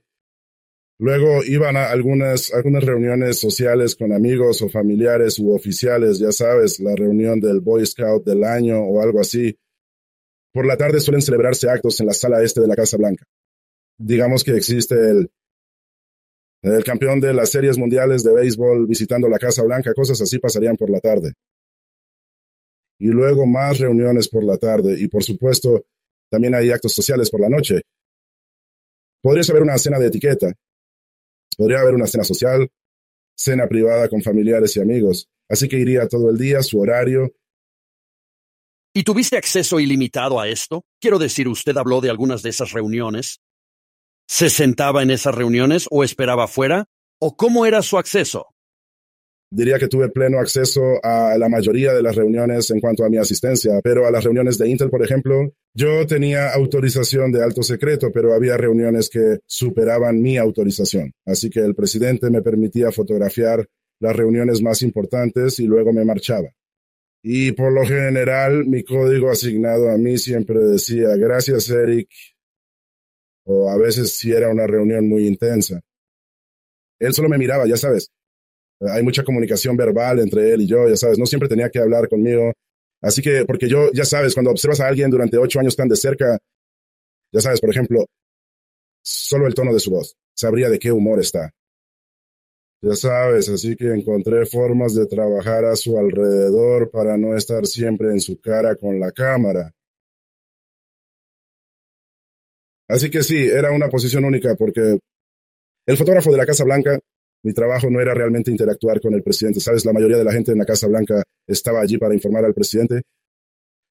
Luego 0.99 1.43
iban 1.43 1.77
a 1.77 1.91
algunas, 1.91 2.51
algunas 2.53 2.83
reuniones 2.83 3.39
sociales 3.39 3.95
con 3.95 4.11
amigos 4.11 4.63
o 4.63 4.69
familiares 4.69 5.37
u 5.37 5.53
oficiales, 5.53 6.17
ya 6.17 6.31
sabes, 6.31 6.79
la 6.79 6.95
reunión 6.95 7.39
del 7.39 7.61
Boy 7.61 7.85
Scout 7.85 8.25
del 8.25 8.43
año 8.43 8.79
o 8.79 9.01
algo 9.01 9.19
así. 9.19 9.55
Por 10.51 10.65
la 10.65 10.75
tarde 10.75 10.99
suelen 10.99 11.21
celebrarse 11.21 11.69
actos 11.69 11.99
en 11.99 12.07
la 12.07 12.13
sala 12.13 12.41
este 12.41 12.61
de 12.61 12.67
la 12.67 12.75
Casa 12.75 12.97
Blanca. 12.97 13.25
Digamos 13.99 14.43
que 14.43 14.55
existe 14.55 14.95
el, 14.95 15.29
el 16.63 16.83
campeón 16.83 17.19
de 17.19 17.33
las 17.33 17.49
series 17.51 17.77
mundiales 17.77 18.23
de 18.23 18.33
béisbol 18.33 18.87
visitando 18.87 19.29
la 19.29 19.37
Casa 19.37 19.61
Blanca, 19.61 19.93
cosas 19.93 20.19
así 20.19 20.39
pasarían 20.39 20.77
por 20.77 20.89
la 20.89 20.99
tarde. 20.99 21.33
Y 22.99 23.09
luego 23.09 23.45
más 23.45 23.77
reuniones 23.77 24.27
por 24.27 24.43
la 24.43 24.57
tarde 24.57 24.99
y 24.99 25.07
por 25.07 25.23
supuesto 25.23 25.85
también 26.29 26.55
hay 26.55 26.71
actos 26.71 26.93
sociales 26.93 27.29
por 27.29 27.41
la 27.41 27.49
noche. 27.49 27.81
Podría 29.21 29.43
haber 29.49 29.63
una 29.63 29.77
cena 29.77 29.99
de 29.99 30.07
etiqueta, 30.07 30.53
Podría 31.57 31.79
haber 31.79 31.95
una 31.95 32.05
cena 32.05 32.23
social, 32.23 32.69
cena 33.35 33.67
privada 33.67 34.07
con 34.09 34.21
familiares 34.21 34.77
y 34.77 34.79
amigos, 34.79 35.27
así 35.49 35.67
que 35.67 35.79
iría 35.79 36.07
todo 36.07 36.29
el 36.29 36.37
día, 36.37 36.61
su 36.61 36.79
horario. 36.79 37.33
¿Y 38.93 39.03
tuviste 39.03 39.37
acceso 39.37 39.79
ilimitado 39.79 40.39
a 40.39 40.47
esto? 40.47 40.85
Quiero 41.01 41.17
decir, 41.17 41.47
usted 41.47 41.75
habló 41.77 41.99
de 41.99 42.11
algunas 42.11 42.43
de 42.43 42.51
esas 42.51 42.73
reuniones. 42.73 43.41
¿Se 44.27 44.49
sentaba 44.51 45.01
en 45.01 45.09
esas 45.09 45.33
reuniones 45.33 45.87
o 45.89 46.03
esperaba 46.03 46.43
afuera? 46.43 46.85
¿O 47.19 47.35
cómo 47.35 47.65
era 47.65 47.81
su 47.81 47.97
acceso? 47.97 48.53
Diría 49.49 49.79
que 49.79 49.87
tuve 49.87 50.09
pleno 50.09 50.39
acceso 50.39 50.99
a 51.01 51.37
la 51.37 51.47
mayoría 51.47 51.93
de 51.93 52.01
las 52.01 52.15
reuniones 52.15 52.69
en 52.69 52.81
cuanto 52.81 53.05
a 53.05 53.09
mi 53.09 53.17
asistencia, 53.17 53.79
pero 53.81 54.05
a 54.05 54.11
las 54.11 54.23
reuniones 54.23 54.57
de 54.57 54.67
Intel, 54.67 54.89
por 54.89 55.01
ejemplo, 55.01 55.53
yo 55.73 56.05
tenía 56.05 56.53
autorización 56.53 57.31
de 57.31 57.43
alto 57.43 57.63
secreto, 57.63 58.11
pero 58.11 58.33
había 58.33 58.57
reuniones 58.57 59.09
que 59.09 59.39
superaban 59.45 60.21
mi 60.21 60.37
autorización. 60.37 61.13
Así 61.25 61.49
que 61.49 61.61
el 61.61 61.75
presidente 61.75 62.29
me 62.29 62.41
permitía 62.41 62.91
fotografiar 62.91 63.65
las 63.99 64.15
reuniones 64.15 64.61
más 64.61 64.81
importantes 64.81 65.59
y 65.59 65.65
luego 65.65 65.93
me 65.93 66.03
marchaba. 66.03 66.49
Y 67.23 67.53
por 67.53 67.71
lo 67.71 67.85
general, 67.85 68.65
mi 68.65 68.83
código 68.83 69.29
asignado 69.29 69.89
a 69.89 69.97
mí 69.97 70.17
siempre 70.17 70.59
decía, 70.59 71.15
gracias 71.15 71.69
Eric, 71.69 72.09
o 73.45 73.69
a 73.69 73.77
veces 73.77 74.17
si 74.17 74.33
era 74.33 74.49
una 74.49 74.67
reunión 74.67 75.07
muy 75.07 75.25
intensa. 75.25 75.81
Él 76.99 77.13
solo 77.13 77.29
me 77.29 77.37
miraba, 77.37 77.65
ya 77.65 77.77
sabes, 77.77 78.11
hay 78.79 79.03
mucha 79.03 79.23
comunicación 79.23 79.75
verbal 79.75 80.19
entre 80.19 80.53
él 80.53 80.61
y 80.61 80.67
yo, 80.67 80.87
ya 80.87 80.95
sabes, 80.95 81.17
no 81.17 81.25
siempre 81.25 81.49
tenía 81.49 81.69
que 81.69 81.79
hablar 81.79 82.07
conmigo. 82.07 82.53
Así 83.01 83.21
que, 83.21 83.45
porque 83.45 83.67
yo, 83.67 83.91
ya 83.93 84.05
sabes, 84.05 84.33
cuando 84.33 84.51
observas 84.51 84.79
a 84.79 84.87
alguien 84.87 85.09
durante 85.09 85.37
ocho 85.37 85.59
años 85.59 85.75
tan 85.75 85.87
de 85.87 85.95
cerca, 85.95 86.37
ya 87.31 87.41
sabes, 87.41 87.59
por 87.61 87.69
ejemplo, 87.69 88.05
solo 89.03 89.47
el 89.47 89.53
tono 89.53 89.73
de 89.73 89.79
su 89.79 89.91
voz, 89.91 90.15
sabría 90.35 90.69
de 90.69 90.79
qué 90.79 90.91
humor 90.91 91.19
está. 91.19 91.51
Ya 92.81 92.95
sabes, 92.95 93.49
así 93.49 93.75
que 93.75 93.91
encontré 93.91 94.45
formas 94.45 94.93
de 94.93 95.07
trabajar 95.07 95.65
a 95.65 95.75
su 95.75 95.97
alrededor 95.97 96.91
para 96.91 97.17
no 97.17 97.35
estar 97.35 97.65
siempre 97.65 98.11
en 98.11 98.21
su 98.21 98.39
cara 98.39 98.75
con 98.75 98.99
la 98.99 99.11
cámara. 99.11 99.73
Así 102.87 103.09
que 103.09 103.23
sí, 103.23 103.35
era 103.47 103.71
una 103.71 103.89
posición 103.89 104.25
única 104.25 104.55
porque 104.55 104.99
el 105.87 105.97
fotógrafo 105.97 106.31
de 106.31 106.37
la 106.37 106.45
Casa 106.45 106.63
Blanca 106.63 106.99
mi 107.43 107.53
trabajo 107.53 107.89
no 107.89 108.01
era 108.01 108.13
realmente 108.13 108.51
interactuar 108.51 108.99
con 108.99 109.13
el 109.13 109.23
presidente. 109.23 109.59
Sabes, 109.59 109.85
la 109.85 109.93
mayoría 109.93 110.17
de 110.17 110.23
la 110.23 110.31
gente 110.31 110.51
en 110.51 110.57
la 110.57 110.65
Casa 110.65 110.87
Blanca 110.87 111.23
estaba 111.45 111.81
allí 111.81 111.97
para 111.97 112.13
informar 112.13 112.45
al 112.45 112.53
presidente, 112.53 113.03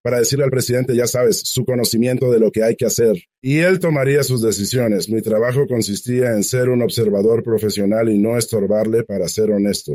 para 0.03 0.19
decirle 0.19 0.45
al 0.45 0.51
presidente, 0.51 0.95
ya 0.95 1.07
sabes, 1.07 1.41
su 1.41 1.65
conocimiento 1.65 2.31
de 2.31 2.39
lo 2.39 2.51
que 2.51 2.63
hay 2.63 2.77
que 2.77 2.87
hacer. 2.87 3.17
Y 3.43 3.59
él 3.59 3.81
tomaría 3.81 4.23
sus 4.23 4.43
decisiones. 4.43 5.09
Mi 5.09 5.21
trabajo 5.21 5.67
consistía 5.67 6.33
en 6.33 6.45
ser 6.45 6.69
un 6.69 6.83
observador 6.83 7.43
profesional 7.43 8.09
y 8.09 8.19
no 8.19 8.37
estorbarle 8.37 9.05
para 9.05 9.27
ser 9.29 9.51
honesto. 9.51 9.95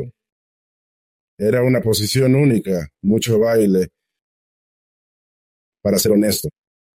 Era 1.38 1.62
una 1.62 1.80
posición 1.80 2.34
única, 2.34 2.88
mucho 3.00 3.38
baile, 3.38 3.88
para 5.82 5.98
ser 5.98 6.12
honesto. 6.12 6.48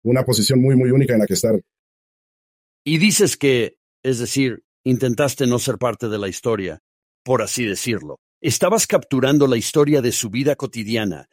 Una 0.03 0.25
posición 0.25 0.61
muy, 0.61 0.75
muy 0.75 0.91
única 0.91 1.13
en 1.13 1.21
la 1.21 1.27
que 1.27 1.35
estar. 1.35 1.61
Y 2.85 2.99
dices 2.99 3.37
que, 3.37 3.77
es 4.03 4.19
decir, 4.19 4.65
Intentaste 4.85 5.47
no 5.47 5.61
ser 5.61 5.79
parte 5.79 6.09
de 6.09 6.19
la 6.19 6.29
historia, 6.29 6.81
por 7.25 7.41
así 7.41 7.65
decirlo. 7.65 8.19
Estabas 8.41 8.89
capturando 8.89 9.47
la 9.47 9.57
historia 9.57 10.03
de 10.03 10.11
su 10.11 10.29
vida 10.29 10.57
cotidiana. 10.57 11.29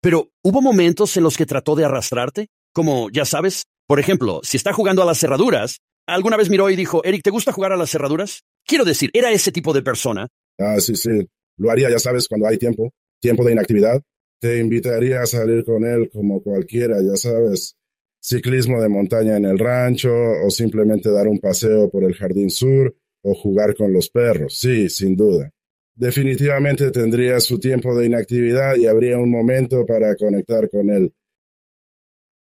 Pero, 0.00 0.30
¿hubo 0.42 0.60
momentos 0.60 1.16
en 1.16 1.22
los 1.22 1.36
que 1.36 1.46
trató 1.46 1.76
de 1.76 1.84
arrastrarte? 1.84 2.48
Como, 2.72 3.10
ya 3.10 3.24
sabes, 3.24 3.64
por 3.86 4.00
ejemplo, 4.00 4.40
si 4.42 4.56
está 4.56 4.72
jugando 4.72 5.02
a 5.02 5.04
las 5.04 5.18
cerraduras, 5.18 5.78
alguna 6.06 6.36
vez 6.36 6.50
miró 6.50 6.68
y 6.68 6.74
dijo, 6.74 7.04
Eric, 7.04 7.22
¿te 7.22 7.30
gusta 7.30 7.52
jugar 7.52 7.72
a 7.72 7.76
las 7.76 7.90
cerraduras? 7.90 8.42
Quiero 8.66 8.84
decir, 8.84 9.10
era 9.12 9.30
ese 9.30 9.52
tipo 9.52 9.72
de 9.72 9.82
persona. 9.82 10.26
Ah, 10.58 10.80
sí, 10.80 10.96
sí. 10.96 11.28
Lo 11.56 11.70
haría, 11.70 11.88
ya 11.90 12.00
sabes, 12.00 12.26
cuando 12.26 12.48
hay 12.48 12.58
tiempo, 12.58 12.92
tiempo 13.20 13.44
de 13.44 13.52
inactividad. 13.52 14.02
Te 14.40 14.58
invitaría 14.58 15.22
a 15.22 15.26
salir 15.26 15.64
con 15.64 15.84
él 15.84 16.10
como 16.12 16.42
cualquiera, 16.42 16.96
ya 17.00 17.16
sabes 17.16 17.76
ciclismo 18.24 18.80
de 18.80 18.88
montaña 18.88 19.36
en 19.36 19.44
el 19.44 19.58
rancho 19.58 20.10
o 20.10 20.50
simplemente 20.50 21.10
dar 21.10 21.28
un 21.28 21.38
paseo 21.38 21.90
por 21.90 22.04
el 22.04 22.14
jardín 22.14 22.48
sur 22.48 22.96
o 23.22 23.34
jugar 23.34 23.76
con 23.76 23.92
los 23.92 24.08
perros. 24.08 24.58
Sí, 24.58 24.88
sin 24.88 25.14
duda. 25.14 25.50
Definitivamente 25.94 26.90
tendría 26.90 27.38
su 27.40 27.60
tiempo 27.60 27.94
de 27.94 28.06
inactividad 28.06 28.76
y 28.76 28.86
habría 28.86 29.18
un 29.18 29.30
momento 29.30 29.84
para 29.84 30.16
conectar 30.16 30.70
con 30.70 30.88
él. 30.88 31.14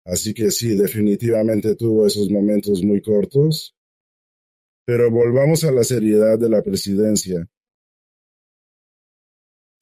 Así 0.06 0.34
que 0.34 0.52
sí, 0.52 0.76
definitivamente 0.76 1.76
tuvo 1.76 2.08
esos 2.08 2.30
momentos 2.30 2.82
muy 2.82 3.02
cortos. 3.02 3.76
Pero 4.86 5.12
volvamos 5.12 5.66
a 5.66 5.72
la 5.72 5.84
seriedad 5.84 6.40
de 6.40 6.50
la 6.50 6.62
presidencia. 6.62 7.46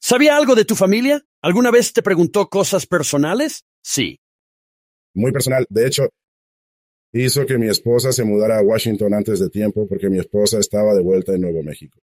¿Sabía 0.00 0.36
algo 0.36 0.56
de 0.56 0.64
tu 0.64 0.74
familia? 0.74 1.24
¿Alguna 1.40 1.70
vez 1.70 1.92
te 1.92 2.02
preguntó 2.02 2.48
cosas 2.48 2.86
personales? 2.86 3.64
Sí 3.82 4.21
muy 5.14 5.32
personal. 5.32 5.66
De 5.68 5.86
hecho, 5.86 6.08
hizo 7.12 7.46
que 7.46 7.58
mi 7.58 7.68
esposa 7.68 8.12
se 8.12 8.24
mudara 8.24 8.58
a 8.58 8.62
Washington 8.62 9.14
antes 9.14 9.38
de 9.40 9.50
tiempo 9.50 9.86
porque 9.86 10.08
mi 10.08 10.18
esposa 10.18 10.58
estaba 10.58 10.94
de 10.94 11.02
vuelta 11.02 11.34
en 11.34 11.42
Nuevo 11.42 11.62
México. 11.62 11.98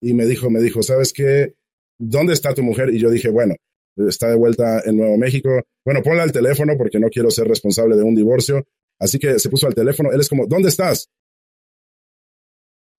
Y 0.00 0.14
me 0.14 0.26
dijo, 0.26 0.50
me 0.50 0.60
dijo, 0.60 0.82
¿sabes 0.82 1.12
qué? 1.12 1.54
¿Dónde 1.98 2.32
está 2.32 2.54
tu 2.54 2.62
mujer? 2.62 2.90
Y 2.94 2.98
yo 2.98 3.10
dije, 3.10 3.28
bueno, 3.28 3.54
está 3.96 4.28
de 4.28 4.36
vuelta 4.36 4.80
en 4.84 4.96
Nuevo 4.96 5.16
México. 5.16 5.62
Bueno, 5.84 6.02
ponla 6.02 6.22
al 6.22 6.32
teléfono 6.32 6.74
porque 6.76 6.98
no 6.98 7.08
quiero 7.08 7.30
ser 7.30 7.48
responsable 7.48 7.96
de 7.96 8.02
un 8.02 8.14
divorcio. 8.14 8.66
Así 8.98 9.18
que 9.18 9.38
se 9.38 9.50
puso 9.50 9.66
al 9.66 9.74
teléfono. 9.74 10.10
Él 10.12 10.20
es 10.20 10.28
como, 10.28 10.46
¿dónde 10.46 10.68
estás? 10.68 11.08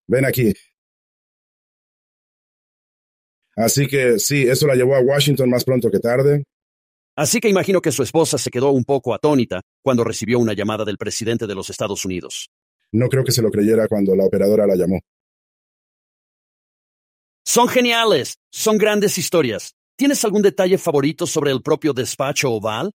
Ven 0.06 0.24
aquí. 0.24 0.52
Así 3.56 3.86
que 3.86 4.18
sí, 4.18 4.42
eso 4.42 4.66
la 4.66 4.74
llevó 4.74 4.94
a 4.94 5.00
Washington 5.00 5.50
más 5.50 5.64
pronto 5.64 5.90
que 5.90 5.98
tarde. 5.98 6.44
Así 7.16 7.40
que 7.40 7.48
imagino 7.48 7.82
que 7.82 7.92
su 7.92 8.02
esposa 8.02 8.38
se 8.38 8.50
quedó 8.50 8.70
un 8.70 8.84
poco 8.84 9.12
atónita 9.14 9.60
cuando 9.82 10.02
recibió 10.02 10.38
una 10.38 10.54
llamada 10.54 10.84
del 10.84 10.96
presidente 10.96 11.46
de 11.46 11.54
los 11.54 11.68
Estados 11.68 12.04
Unidos. 12.04 12.50
No 12.90 13.08
creo 13.08 13.24
que 13.24 13.32
se 13.32 13.42
lo 13.42 13.50
creyera 13.50 13.86
cuando 13.86 14.16
la 14.16 14.24
operadora 14.24 14.66
la 14.66 14.76
llamó. 14.76 15.00
Son 17.44 17.68
geniales, 17.68 18.38
son 18.50 18.78
grandes 18.78 19.18
historias. 19.18 19.74
¿Tienes 19.96 20.24
algún 20.24 20.42
detalle 20.42 20.78
favorito 20.78 21.26
sobre 21.26 21.50
el 21.50 21.60
propio 21.62 21.92
despacho 21.92 22.50
oval? 22.50 22.92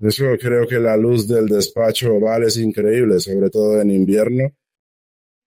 Eso 0.00 0.24
creo 0.40 0.66
que 0.68 0.78
la 0.78 0.96
luz 0.96 1.26
del 1.26 1.46
despacho 1.46 2.14
oval 2.14 2.44
es 2.44 2.56
increíble, 2.56 3.18
sobre 3.18 3.50
todo 3.50 3.80
en 3.80 3.90
invierno. 3.90 4.52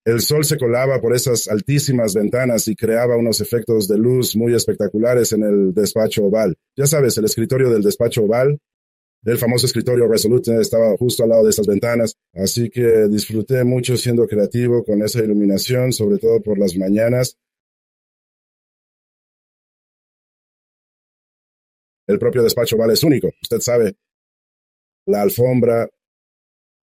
El 0.04 0.20
sol 0.22 0.44
se 0.46 0.58
colaba 0.58 1.00
por 1.00 1.16
esas 1.16 1.48
altísimas 1.48 2.16
ventanas 2.16 2.68
y 2.68 2.76
creaba 2.76 3.18
unos 3.18 3.40
efectos 3.40 3.88
de 3.88 4.00
luz 4.00 4.36
muy 4.36 4.56
espectaculares 4.56 5.32
en 5.32 5.44
el 5.44 5.74
despacho 5.76 6.26
oval. 6.26 6.56
Ya 6.76 6.88
sabes, 6.88 7.18
el 7.20 7.26
escritorio 7.26 7.70
del 7.70 7.84
despacho 7.84 8.24
oval, 8.24 8.60
el 9.24 9.38
famoso 9.38 9.68
escritorio 9.68 10.08
Resolute 10.08 10.60
estaba 10.60 10.98
justo 10.98 11.24
al 11.24 11.30
lado 11.30 11.44
de 11.44 11.52
esas 11.52 11.68
ventanas, 11.68 12.16
así 12.34 12.72
que 12.72 13.08
disfruté 13.08 13.64
mucho 13.64 13.96
siendo 13.96 14.28
creativo 14.28 14.84
con 14.84 15.04
esa 15.04 15.20
iluminación, 15.20 15.94
sobre 15.94 16.18
todo 16.18 16.42
por 16.42 16.58
las 16.58 16.76
mañanas. 16.76 17.38
El 22.08 22.18
propio 22.18 22.42
despacho 22.42 22.76
oval 22.76 22.90
es 22.90 23.04
único, 23.04 23.30
usted 23.40 23.60
sabe, 23.60 23.96
la 25.06 25.22
alfombra, 25.22 25.88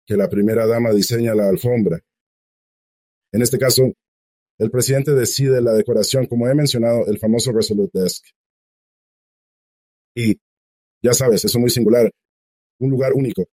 que 0.05 0.17
la 0.17 0.29
primera 0.29 0.67
dama 0.67 0.91
diseña 0.91 1.33
la 1.33 1.47
alfombra. 1.47 2.01
En 3.35 3.41
este 3.41 3.57
caso, 3.57 3.91
el 4.57 4.71
presidente 4.71 5.11
decide 5.11 5.61
la 5.61 5.73
decoración, 5.73 6.25
como 6.25 6.47
he 6.47 6.55
mencionado, 6.55 7.05
el 7.07 7.19
famoso 7.19 7.51
Resolute 7.51 7.99
Desk. 7.99 8.23
Y, 10.15 10.37
ya 11.03 11.13
sabes, 11.13 11.43
eso 11.43 11.57
es 11.57 11.61
muy 11.61 11.69
singular, 11.69 12.09
un 12.79 12.89
lugar 12.89 13.11
único. 13.13 13.43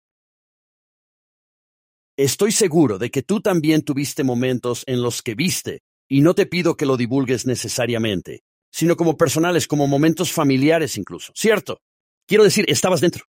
Estoy 2.17 2.53
seguro 2.53 2.99
de 2.99 3.11
que 3.11 3.25
tú 3.25 3.41
también 3.41 3.83
tuviste 3.83 4.23
momentos 4.23 4.85
en 4.87 5.03
los 5.03 5.21
que 5.21 5.35
viste, 5.35 5.81
y 6.09 6.21
no 6.21 6.37
te 6.37 6.47
pido 6.47 6.77
que 6.77 6.87
lo 6.87 6.97
divulgues 6.97 7.45
necesariamente, 7.45 8.45
sino 8.71 8.95
como 8.97 9.17
personales, 9.17 9.67
como 9.67 9.89
momentos 9.89 10.31
familiares 10.31 10.97
incluso, 10.97 11.33
¿cierto? 11.35 11.81
Quiero 12.29 12.45
decir, 12.45 12.67
estabas 12.69 13.01
dentro, 13.01 13.25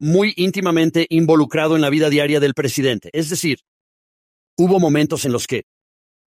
muy 0.00 0.34
íntimamente 0.36 1.06
involucrado 1.08 1.76
en 1.76 1.82
la 1.82 1.90
vida 1.90 2.10
diaria 2.10 2.40
del 2.40 2.54
presidente. 2.54 3.10
Es 3.12 3.30
decir, 3.30 3.58
hubo 4.58 4.80
momentos 4.80 5.24
en 5.24 5.30
los 5.30 5.46
que, 5.46 5.62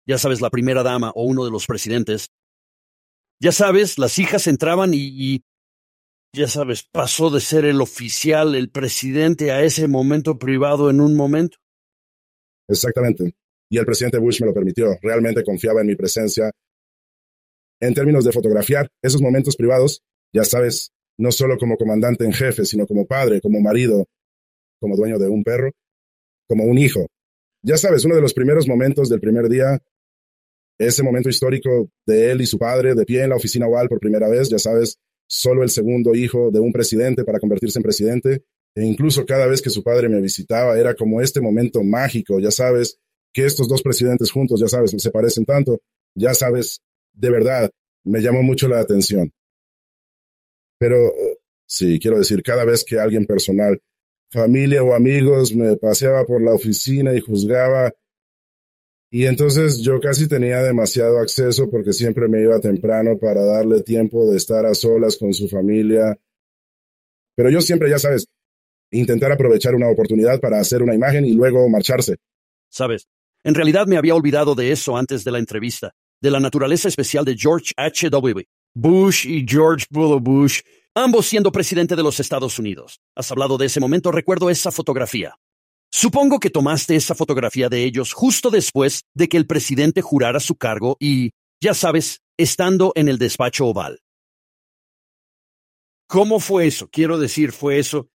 ya 0.08 0.16
sabes, 0.16 0.40
la 0.40 0.50
primera 0.50 0.82
dama 0.82 1.12
o 1.14 1.24
uno 1.24 1.44
de 1.44 1.50
los 1.50 1.66
presidentes, 1.66 2.30
ya 3.40 3.52
sabes, 3.52 3.98
las 3.98 4.18
hijas 4.18 4.46
entraban 4.46 4.92
y, 4.94 5.44
ya 6.34 6.48
sabes, 6.48 6.82
pasó 6.82 7.30
de 7.30 7.40
ser 7.40 7.66
el 7.66 7.80
oficial, 7.80 8.54
el 8.54 8.70
presidente, 8.70 9.52
a 9.52 9.62
ese 9.62 9.86
momento 9.86 10.38
privado 10.38 10.88
en 10.90 11.00
un 11.00 11.14
momento. 11.14 11.58
Exactamente. 12.68 13.34
Y 13.70 13.78
el 13.78 13.84
presidente 13.84 14.18
Bush 14.18 14.40
me 14.40 14.46
lo 14.46 14.54
permitió. 14.54 14.96
Realmente 15.02 15.44
confiaba 15.44 15.82
en 15.82 15.86
mi 15.86 15.94
presencia. 15.94 16.50
En 17.80 17.94
términos 17.94 18.24
de 18.24 18.32
fotografiar 18.32 18.88
esos 19.02 19.20
momentos 19.22 19.56
privados, 19.56 20.02
ya 20.32 20.44
sabes, 20.44 20.90
no 21.18 21.30
solo 21.32 21.58
como 21.58 21.76
comandante 21.76 22.24
en 22.24 22.32
jefe, 22.32 22.64
sino 22.64 22.86
como 22.86 23.06
padre, 23.06 23.40
como 23.40 23.60
marido, 23.60 24.06
como 24.80 24.96
dueño 24.96 25.18
de 25.18 25.28
un 25.28 25.44
perro, 25.44 25.70
como 26.48 26.64
un 26.64 26.78
hijo. 26.78 27.06
Ya 27.62 27.76
sabes, 27.76 28.04
uno 28.04 28.14
de 28.14 28.20
los 28.20 28.34
primeros 28.34 28.66
momentos 28.66 29.08
del 29.08 29.20
primer 29.20 29.48
día 29.48 29.80
ese 30.78 31.02
momento 31.02 31.28
histórico 31.28 31.90
de 32.06 32.30
él 32.30 32.40
y 32.40 32.46
su 32.46 32.58
padre 32.58 32.94
de 32.94 33.04
pie 33.04 33.24
en 33.24 33.30
la 33.30 33.36
oficina 33.36 33.66
oval 33.66 33.88
por 33.88 33.98
primera 33.98 34.28
vez, 34.28 34.48
ya 34.48 34.58
sabes, 34.58 34.98
solo 35.26 35.62
el 35.62 35.70
segundo 35.70 36.14
hijo 36.14 36.50
de 36.50 36.60
un 36.60 36.72
presidente 36.72 37.24
para 37.24 37.40
convertirse 37.40 37.78
en 37.78 37.82
presidente, 37.82 38.44
e 38.74 38.84
incluso 38.84 39.26
cada 39.26 39.46
vez 39.46 39.60
que 39.60 39.70
su 39.70 39.82
padre 39.82 40.08
me 40.08 40.20
visitaba 40.20 40.78
era 40.78 40.94
como 40.94 41.20
este 41.20 41.40
momento 41.40 41.82
mágico, 41.82 42.38
ya 42.38 42.50
sabes, 42.50 42.98
que 43.32 43.44
estos 43.44 43.68
dos 43.68 43.82
presidentes 43.82 44.30
juntos, 44.30 44.60
ya 44.60 44.68
sabes, 44.68 44.94
se 44.96 45.10
parecen 45.10 45.44
tanto, 45.44 45.80
ya 46.14 46.32
sabes, 46.32 46.80
de 47.12 47.30
verdad, 47.30 47.70
me 48.04 48.20
llamó 48.20 48.42
mucho 48.42 48.68
la 48.68 48.80
atención. 48.80 49.32
Pero 50.78 51.12
sí, 51.66 51.98
quiero 51.98 52.18
decir, 52.18 52.42
cada 52.42 52.64
vez 52.64 52.84
que 52.84 52.98
alguien 52.98 53.26
personal, 53.26 53.80
familia 54.30 54.82
o 54.82 54.94
amigos 54.94 55.54
me 55.54 55.76
paseaba 55.76 56.24
por 56.24 56.42
la 56.42 56.54
oficina 56.54 57.14
y 57.14 57.20
juzgaba 57.20 57.92
y 59.10 59.24
entonces 59.24 59.80
yo 59.80 60.00
casi 60.00 60.28
tenía 60.28 60.62
demasiado 60.62 61.18
acceso 61.18 61.70
porque 61.70 61.92
siempre 61.92 62.28
me 62.28 62.42
iba 62.42 62.60
temprano 62.60 63.18
para 63.18 63.42
darle 63.42 63.82
tiempo 63.82 64.30
de 64.30 64.36
estar 64.36 64.66
a 64.66 64.74
solas 64.74 65.16
con 65.16 65.32
su 65.32 65.48
familia. 65.48 66.18
Pero 67.34 67.48
yo 67.48 67.62
siempre, 67.62 67.88
ya 67.88 67.98
sabes, 67.98 68.26
intentar 68.90 69.32
aprovechar 69.32 69.74
una 69.74 69.88
oportunidad 69.88 70.40
para 70.40 70.60
hacer 70.60 70.82
una 70.82 70.94
imagen 70.94 71.24
y 71.24 71.32
luego 71.32 71.68
marcharse. 71.70 72.16
Sabes, 72.68 73.08
en 73.44 73.54
realidad 73.54 73.86
me 73.86 73.96
había 73.96 74.14
olvidado 74.14 74.54
de 74.54 74.72
eso 74.72 74.96
antes 74.96 75.24
de 75.24 75.30
la 75.30 75.38
entrevista, 75.38 75.94
de 76.20 76.30
la 76.30 76.40
naturaleza 76.40 76.88
especial 76.88 77.24
de 77.24 77.36
George 77.36 77.72
H. 77.76 78.10
W. 78.10 78.44
Bush 78.74 79.26
y 79.26 79.46
George 79.48 79.86
W. 79.90 80.20
Bush, 80.20 80.60
ambos 80.94 81.26
siendo 81.26 81.50
presidente 81.50 81.96
de 81.96 82.02
los 82.02 82.20
Estados 82.20 82.58
Unidos. 82.58 83.00
Has 83.14 83.30
hablado 83.30 83.56
de 83.56 83.66
ese 83.66 83.80
momento, 83.80 84.12
recuerdo 84.12 84.50
esa 84.50 84.70
fotografía. 84.70 85.34
Supongo 85.90 86.38
que 86.38 86.50
tomaste 86.50 86.96
esa 86.96 87.14
fotografía 87.14 87.68
de 87.68 87.84
ellos 87.84 88.12
justo 88.12 88.50
después 88.50 89.04
de 89.14 89.28
que 89.28 89.36
el 89.36 89.46
presidente 89.46 90.02
jurara 90.02 90.38
su 90.38 90.56
cargo 90.56 90.96
y, 91.00 91.30
ya 91.62 91.74
sabes, 91.74 92.20
estando 92.36 92.92
en 92.94 93.08
el 93.08 93.18
despacho 93.18 93.66
oval. 93.66 94.00
¿Cómo 96.08 96.40
fue 96.40 96.66
eso? 96.66 96.88
Quiero 96.90 97.18
decir, 97.18 97.52
fue 97.52 97.78
eso. 97.78 98.08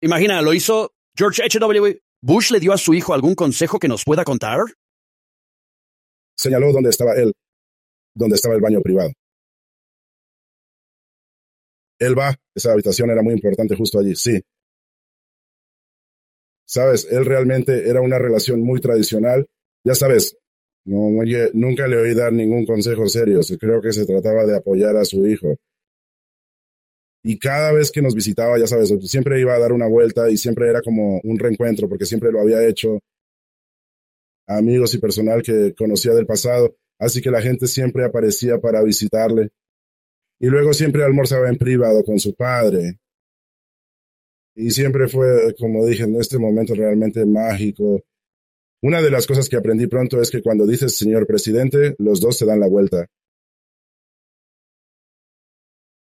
Imagina, 0.00 0.42
lo 0.42 0.54
hizo 0.54 0.92
George 1.16 1.42
H.W. 1.42 2.00
Bush 2.20 2.50
le 2.50 2.60
dio 2.60 2.72
a 2.72 2.78
su 2.78 2.94
hijo 2.94 3.14
algún 3.14 3.34
consejo 3.34 3.78
que 3.78 3.88
nos 3.88 4.04
pueda 4.04 4.24
contar. 4.24 4.60
Señaló 6.36 6.72
dónde 6.72 6.90
estaba 6.90 7.14
él, 7.14 7.32
dónde 8.14 8.36
estaba 8.36 8.54
el 8.54 8.60
baño 8.60 8.80
privado. 8.80 9.10
Él 11.98 12.16
va, 12.16 12.36
esa 12.54 12.72
habitación 12.72 13.10
era 13.10 13.22
muy 13.22 13.34
importante 13.34 13.74
justo 13.74 13.98
allí, 13.98 14.14
sí, 14.14 14.40
Sabes, 16.68 17.08
él 17.10 17.24
realmente 17.24 17.88
era 17.88 18.02
una 18.02 18.18
relación 18.18 18.60
muy 18.60 18.78
tradicional. 18.78 19.46
Ya 19.84 19.94
sabes, 19.94 20.36
no, 20.84 21.08
nunca 21.54 21.88
le 21.88 21.96
oí 21.96 22.14
dar 22.14 22.32
ningún 22.32 22.66
consejo 22.66 23.08
serio. 23.08 23.40
Creo 23.58 23.80
que 23.80 23.92
se 23.92 24.04
trataba 24.04 24.44
de 24.44 24.56
apoyar 24.56 24.94
a 24.96 25.04
su 25.04 25.26
hijo. 25.26 25.56
Y 27.24 27.38
cada 27.38 27.72
vez 27.72 27.90
que 27.90 28.02
nos 28.02 28.14
visitaba, 28.14 28.58
ya 28.58 28.66
sabes, 28.66 28.92
siempre 29.10 29.40
iba 29.40 29.54
a 29.54 29.58
dar 29.58 29.72
una 29.72 29.88
vuelta 29.88 30.30
y 30.30 30.36
siempre 30.36 30.68
era 30.68 30.82
como 30.82 31.20
un 31.24 31.38
reencuentro, 31.38 31.88
porque 31.88 32.04
siempre 32.04 32.30
lo 32.30 32.40
había 32.40 32.66
hecho 32.66 33.00
amigos 34.46 34.94
y 34.94 34.98
personal 34.98 35.42
que 35.42 35.74
conocía 35.74 36.12
del 36.12 36.26
pasado. 36.26 36.76
Así 36.98 37.22
que 37.22 37.30
la 37.30 37.40
gente 37.40 37.66
siempre 37.66 38.04
aparecía 38.04 38.58
para 38.58 38.82
visitarle. 38.82 39.48
Y 40.38 40.48
luego 40.48 40.74
siempre 40.74 41.02
almorzaba 41.02 41.48
en 41.48 41.56
privado 41.56 42.04
con 42.04 42.18
su 42.18 42.34
padre. 42.34 42.98
Y 44.60 44.72
siempre 44.72 45.06
fue, 45.06 45.54
como 45.56 45.86
dije, 45.86 46.02
en 46.02 46.16
este 46.16 46.36
momento 46.36 46.74
realmente 46.74 47.24
mágico. 47.24 48.02
Una 48.82 49.00
de 49.00 49.08
las 49.08 49.24
cosas 49.24 49.48
que 49.48 49.56
aprendí 49.56 49.86
pronto 49.86 50.20
es 50.20 50.32
que 50.32 50.42
cuando 50.42 50.66
dices 50.66 50.96
señor 50.96 51.28
presidente, 51.28 51.94
los 51.98 52.20
dos 52.20 52.36
se 52.36 52.44
dan 52.44 52.58
la 52.58 52.66
vuelta. 52.66 53.06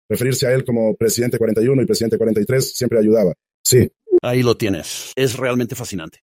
Referirse 0.07 0.47
a 0.47 0.53
él 0.53 0.67
como 0.67 0.95
presidente 0.95 1.38
41 1.38 1.81
y 1.81 1.87
presidente 1.87 2.19
43 2.19 2.77
siempre 2.77 2.99
ayudaba. 2.99 3.33
Sí. 3.65 3.91
Ahí 4.21 4.43
lo 4.43 4.55
tienes. 4.55 5.12
Es 5.17 5.38
realmente 5.38 5.75
fascinante. 5.75 6.19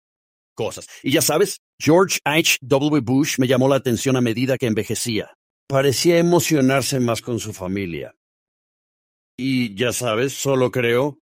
Cosas. 0.57 0.89
Y 1.05 1.13
ya 1.13 1.23
sabes, 1.23 1.61
George 1.79 2.19
H. 2.25 2.59
W. 2.61 3.03
Bush 3.03 3.39
me 3.39 3.47
llamó 3.47 3.69
la 3.69 3.77
atención 3.77 4.17
a 4.17 4.21
medida 4.21 4.59
que 4.59 4.67
envejecía. 4.67 5.31
Parecía 5.69 6.19
emocionarse 6.19 6.99
más 6.99 7.23
con 7.23 7.39
su 7.39 7.53
familia. 7.53 8.17
Y 9.39 9.77
ya 9.77 9.93
sabes, 9.93 10.33
solo 10.33 10.73
creo 10.73 11.21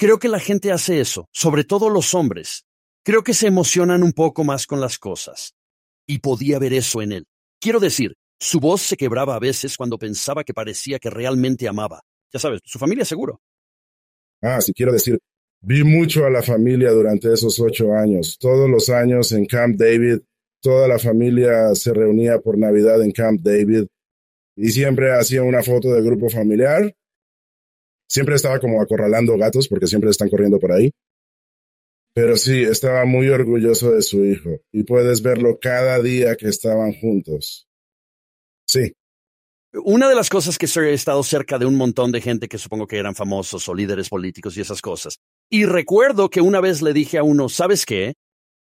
Creo 0.00 0.18
que 0.18 0.30
la 0.30 0.40
gente 0.40 0.72
hace 0.72 0.98
eso, 0.98 1.28
sobre 1.30 1.62
todo 1.62 1.90
los 1.90 2.14
hombres. 2.14 2.64
Creo 3.04 3.22
que 3.22 3.34
se 3.34 3.48
emocionan 3.48 4.02
un 4.02 4.12
poco 4.12 4.44
más 4.44 4.66
con 4.66 4.80
las 4.80 4.98
cosas. 4.98 5.52
Y 6.06 6.20
podía 6.20 6.58
ver 6.58 6.72
eso 6.72 7.02
en 7.02 7.12
él. 7.12 7.26
Quiero 7.60 7.80
decir, 7.80 8.14
su 8.40 8.60
voz 8.60 8.80
se 8.80 8.96
quebraba 8.96 9.34
a 9.34 9.38
veces 9.38 9.76
cuando 9.76 9.98
pensaba 9.98 10.42
que 10.42 10.54
parecía 10.54 10.98
que 10.98 11.10
realmente 11.10 11.68
amaba. 11.68 12.00
Ya 12.32 12.40
sabes, 12.40 12.62
su 12.64 12.78
familia 12.78 13.04
seguro. 13.04 13.42
Ah, 14.40 14.62
sí, 14.62 14.72
quiero 14.72 14.90
decir, 14.90 15.18
vi 15.60 15.84
mucho 15.84 16.24
a 16.24 16.30
la 16.30 16.42
familia 16.42 16.92
durante 16.92 17.30
esos 17.30 17.60
ocho 17.60 17.92
años. 17.92 18.38
Todos 18.40 18.70
los 18.70 18.88
años 18.88 19.32
en 19.32 19.44
Camp 19.44 19.76
David, 19.76 20.20
toda 20.62 20.88
la 20.88 20.98
familia 20.98 21.74
se 21.74 21.92
reunía 21.92 22.38
por 22.38 22.56
Navidad 22.56 23.02
en 23.02 23.12
Camp 23.12 23.42
David 23.42 23.84
y 24.56 24.70
siempre 24.70 25.12
hacía 25.12 25.42
una 25.42 25.62
foto 25.62 25.92
de 25.92 26.00
grupo 26.00 26.30
familiar 26.30 26.90
Siempre 28.10 28.34
estaba 28.34 28.58
como 28.58 28.82
acorralando 28.82 29.38
gatos 29.38 29.68
porque 29.68 29.86
siempre 29.86 30.10
están 30.10 30.28
corriendo 30.28 30.58
por 30.58 30.72
ahí. 30.72 30.90
Pero 32.12 32.36
sí, 32.36 32.64
estaba 32.64 33.04
muy 33.04 33.28
orgulloso 33.28 33.92
de 33.92 34.02
su 34.02 34.24
hijo 34.24 34.58
y 34.72 34.82
puedes 34.82 35.22
verlo 35.22 35.60
cada 35.60 36.02
día 36.02 36.34
que 36.34 36.48
estaban 36.48 36.92
juntos. 36.92 37.68
Sí. 38.66 38.92
Una 39.84 40.08
de 40.08 40.16
las 40.16 40.28
cosas 40.28 40.58
que 40.58 40.66
he 40.66 40.92
estado 40.92 41.22
cerca 41.22 41.56
de 41.56 41.66
un 41.66 41.76
montón 41.76 42.10
de 42.10 42.20
gente 42.20 42.48
que 42.48 42.58
supongo 42.58 42.88
que 42.88 42.98
eran 42.98 43.14
famosos 43.14 43.68
o 43.68 43.74
líderes 43.74 44.08
políticos 44.08 44.56
y 44.56 44.60
esas 44.60 44.82
cosas. 44.82 45.20
Y 45.48 45.64
recuerdo 45.66 46.30
que 46.30 46.40
una 46.40 46.60
vez 46.60 46.82
le 46.82 46.92
dije 46.92 47.18
a 47.18 47.22
uno, 47.22 47.48
¿sabes 47.48 47.86
qué? 47.86 48.14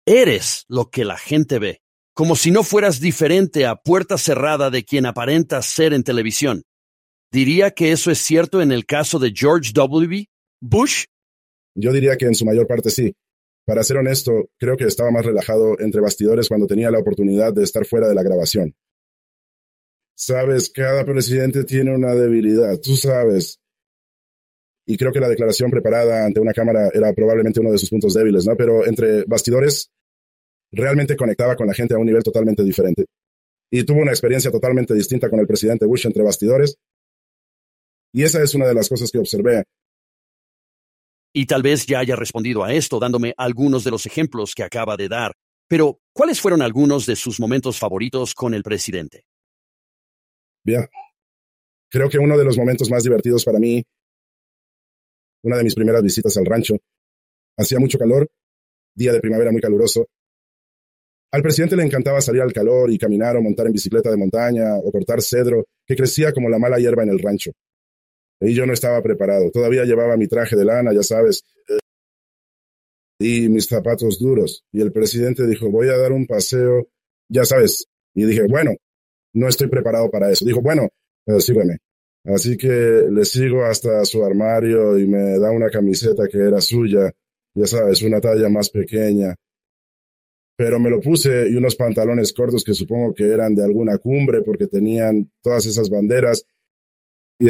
Eres 0.07 0.65
lo 0.67 0.89
que 0.89 1.05
la 1.05 1.17
gente 1.17 1.59
ve, 1.59 1.81
como 2.15 2.35
si 2.35 2.49
no 2.49 2.63
fueras 2.63 2.99
diferente 2.99 3.67
a 3.67 3.75
puerta 3.75 4.17
cerrada 4.17 4.71
de 4.71 4.83
quien 4.83 5.05
aparentas 5.05 5.67
ser 5.67 5.93
en 5.93 6.03
televisión. 6.03 6.63
¿Diría 7.31 7.71
que 7.71 7.91
eso 7.91 8.09
es 8.09 8.19
cierto 8.19 8.61
en 8.61 8.71
el 8.71 8.85
caso 8.85 9.19
de 9.19 9.33
George 9.35 9.71
W. 9.73 10.25
Bush? 10.61 11.05
Yo 11.75 11.91
diría 11.91 12.15
que 12.17 12.25
en 12.25 12.35
su 12.35 12.45
mayor 12.45 12.67
parte 12.67 12.89
sí. 12.89 13.13
Para 13.65 13.83
ser 13.83 13.97
honesto, 13.97 14.49
creo 14.57 14.77
que 14.77 14.85
estaba 14.85 15.11
más 15.11 15.25
relajado 15.25 15.77
entre 15.79 15.99
bastidores 15.99 16.47
cuando 16.47 16.67
tenía 16.67 16.89
la 16.89 16.99
oportunidad 16.99 17.53
de 17.53 17.63
estar 17.63 17.85
fuera 17.85 18.07
de 18.07 18.15
la 18.15 18.23
grabación. 18.23 18.73
Sabes, 20.15 20.69
cada 20.69 21.05
presidente 21.05 21.65
tiene 21.65 21.93
una 21.93 22.15
debilidad, 22.15 22.79
tú 22.79 22.95
sabes. 22.95 23.59
Y 24.85 24.95
creo 24.95 25.11
que 25.11 25.19
la 25.19 25.27
declaración 25.27 25.69
preparada 25.69 26.25
ante 26.25 26.39
una 26.39 26.53
cámara 26.53 26.89
era 26.93 27.11
probablemente 27.13 27.59
uno 27.59 27.73
de 27.73 27.77
sus 27.77 27.89
puntos 27.89 28.13
débiles, 28.13 28.47
¿no? 28.47 28.55
Pero 28.55 28.87
entre 28.87 29.25
bastidores, 29.25 29.91
realmente 30.71 31.17
conectaba 31.17 31.57
con 31.57 31.67
la 31.67 31.73
gente 31.73 31.93
a 31.93 31.97
un 31.97 32.05
nivel 32.05 32.23
totalmente 32.23 32.63
diferente. 32.63 33.05
Y 33.69 33.83
tuvo 33.83 34.01
una 34.01 34.11
experiencia 34.11 34.49
totalmente 34.49 34.93
distinta 34.93 35.29
con 35.29 35.41
el 35.41 35.45
presidente 35.45 35.85
Bush 35.85 36.07
entre 36.07 36.23
bastidores 36.23 36.77
y 38.13 38.23
esa 38.23 38.41
es 38.41 38.55
una 38.55 38.65
de 38.65 38.73
las 38.73 38.89
cosas 38.89 39.11
que 39.11 39.19
observé. 39.19 39.63
Y 41.33 41.45
tal 41.45 41.61
vez 41.61 41.85
ya 41.85 41.99
haya 41.99 42.15
respondido 42.15 42.63
a 42.63 42.73
esto 42.73 42.99
dándome 42.99 43.33
algunos 43.37 43.83
de 43.83 43.91
los 43.91 44.05
ejemplos 44.05 44.55
que 44.55 44.63
acaba 44.63 44.97
de 44.97 45.07
dar, 45.07 45.33
pero 45.67 45.99
¿cuáles 46.13 46.41
fueron 46.41 46.61
algunos 46.61 47.05
de 47.05 47.15
sus 47.15 47.39
momentos 47.39 47.77
favoritos 47.77 48.33
con 48.33 48.53
el 48.53 48.63
presidente? 48.63 49.25
Bien, 50.63 50.87
creo 51.89 52.09
que 52.09 52.17
uno 52.17 52.37
de 52.37 52.45
los 52.45 52.57
momentos 52.57 52.89
más 52.89 53.03
divertidos 53.03 53.45
para 53.45 53.59
mí, 53.59 53.83
una 55.43 55.57
de 55.57 55.63
mis 55.63 55.75
primeras 55.75 56.01
visitas 56.01 56.35
al 56.37 56.45
rancho, 56.45 56.77
hacía 57.57 57.79
mucho 57.79 57.97
calor, 57.97 58.27
día 58.95 59.13
de 59.13 59.19
primavera 59.19 59.51
muy 59.51 59.61
caluroso. 59.61 60.07
Al 61.31 61.41
presidente 61.41 61.75
le 61.75 61.83
encantaba 61.83 62.21
salir 62.21 62.41
al 62.41 62.53
calor 62.53 62.89
y 62.89 62.97
caminar 62.97 63.35
o 63.35 63.41
montar 63.41 63.67
en 63.67 63.73
bicicleta 63.73 64.09
de 64.09 64.17
montaña 64.17 64.75
o 64.77 64.91
cortar 64.91 65.21
cedro 65.21 65.65
que 65.85 65.95
crecía 65.95 66.33
como 66.33 66.49
la 66.49 66.57
mala 66.57 66.79
hierba 66.79 67.03
en 67.03 67.09
el 67.09 67.19
rancho. 67.19 67.51
Y 68.39 68.53
yo 68.53 68.65
no 68.65 68.73
estaba 68.73 69.01
preparado. 69.01 69.49
Todavía 69.51 69.83
llevaba 69.85 70.17
mi 70.17 70.27
traje 70.27 70.55
de 70.55 70.65
lana, 70.65 70.93
ya 70.93 71.03
sabes, 71.03 71.43
y 73.19 73.49
mis 73.49 73.67
zapatos 73.67 74.19
duros. 74.19 74.63
Y 74.71 74.81
el 74.81 74.91
presidente 74.91 75.47
dijo, 75.47 75.69
voy 75.69 75.89
a 75.89 75.97
dar 75.97 76.11
un 76.11 76.25
paseo, 76.25 76.87
ya 77.29 77.45
sabes. 77.45 77.87
Y 78.13 78.25
dije, 78.25 78.43
bueno, 78.47 78.75
no 79.33 79.47
estoy 79.47 79.67
preparado 79.67 80.09
para 80.09 80.31
eso. 80.31 80.45
Dijo, 80.45 80.61
bueno, 80.61 80.89
eh, 81.25 81.39
sígueme. 81.39 81.77
Así 82.25 82.57
que 82.57 82.67
le 82.67 83.25
sigo 83.25 83.63
hasta 83.63 84.03
su 84.05 84.23
armario 84.23 84.97
y 84.99 85.07
me 85.07 85.39
da 85.39 85.51
una 85.51 85.69
camiseta 85.69 86.27
que 86.27 86.39
era 86.39 86.59
suya, 86.59 87.11
ya 87.55 87.65
sabes, 87.65 88.01
una 88.01 88.19
talla 88.19 88.49
más 88.49 88.69
pequeña. 88.69 89.33
Pero 90.57 90.79
me 90.79 90.89
lo 90.89 90.99
puse 90.99 91.47
y 91.49 91.55
unos 91.55 91.75
pantalones 91.75 92.33
cortos 92.33 92.63
que 92.63 92.73
supongo 92.73 93.13
que 93.13 93.31
eran 93.31 93.55
de 93.55 93.63
alguna 93.63 93.97
cumbre 93.97 94.41
porque 94.41 94.67
tenían 94.67 95.31
todas 95.41 95.65
esas 95.67 95.89
banderas. 95.89 96.45
Y, 97.39 97.49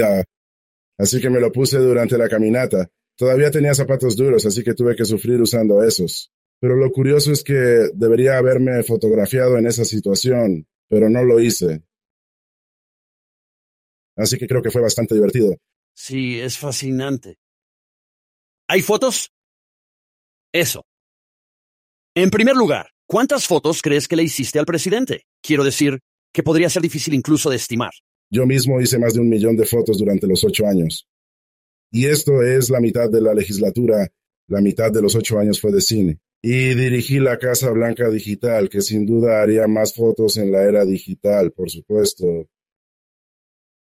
Así 0.97 1.21
que 1.21 1.29
me 1.29 1.39
lo 1.39 1.51
puse 1.51 1.77
durante 1.77 2.17
la 2.17 2.27
caminata. 2.27 2.89
Todavía 3.15 3.51
tenía 3.51 3.73
zapatos 3.73 4.15
duros, 4.15 4.45
así 4.45 4.63
que 4.63 4.73
tuve 4.73 4.95
que 4.95 5.05
sufrir 5.05 5.41
usando 5.41 5.83
esos. 5.83 6.31
Pero 6.59 6.75
lo 6.75 6.91
curioso 6.91 7.31
es 7.31 7.43
que 7.43 7.89
debería 7.93 8.37
haberme 8.37 8.83
fotografiado 8.83 9.57
en 9.57 9.67
esa 9.67 9.85
situación, 9.85 10.67
pero 10.87 11.09
no 11.09 11.23
lo 11.23 11.39
hice. 11.39 11.83
Así 14.15 14.37
que 14.37 14.47
creo 14.47 14.63
que 14.63 14.71
fue 14.71 14.81
bastante 14.81 15.13
divertido. 15.13 15.55
Sí, 15.93 16.39
es 16.39 16.57
fascinante. 16.57 17.37
¿Hay 18.67 18.81
fotos? 18.81 19.31
Eso. 20.51 20.83
En 22.15 22.31
primer 22.31 22.55
lugar, 22.55 22.89
¿cuántas 23.07 23.45
fotos 23.45 23.81
crees 23.81 24.07
que 24.07 24.15
le 24.15 24.23
hiciste 24.23 24.57
al 24.57 24.65
presidente? 24.65 25.25
Quiero 25.41 25.63
decir, 25.63 25.99
que 26.33 26.43
podría 26.43 26.69
ser 26.69 26.81
difícil 26.81 27.13
incluso 27.13 27.49
de 27.49 27.55
estimar. 27.55 27.91
Yo 28.29 28.45
mismo 28.45 28.81
hice 28.81 28.99
más 28.99 29.13
de 29.13 29.21
un 29.21 29.29
millón 29.29 29.55
de 29.55 29.65
fotos 29.65 29.97
durante 29.97 30.27
los 30.27 30.43
ocho 30.43 30.67
años. 30.67 31.07
Y 31.91 32.05
esto 32.05 32.43
es 32.43 32.69
la 32.69 32.81
mitad 32.81 33.09
de 33.09 33.21
la 33.21 33.33
legislatura, 33.33 34.07
la 34.47 34.61
mitad 34.61 34.91
de 34.91 35.01
los 35.01 35.15
ocho 35.15 35.39
años 35.39 35.61
fue 35.61 35.71
de 35.71 35.81
cine. 35.81 36.19
Y 36.41 36.75
dirigí 36.75 37.19
la 37.19 37.39
Casa 37.39 37.71
Blanca 37.71 38.09
Digital, 38.09 38.69
que 38.69 38.81
sin 38.81 39.05
duda 39.05 39.41
haría 39.41 39.67
más 39.67 39.93
fotos 39.93 40.37
en 40.37 40.51
la 40.51 40.63
era 40.63 40.85
digital, 40.85 41.51
por 41.51 41.69
supuesto. 41.69 42.47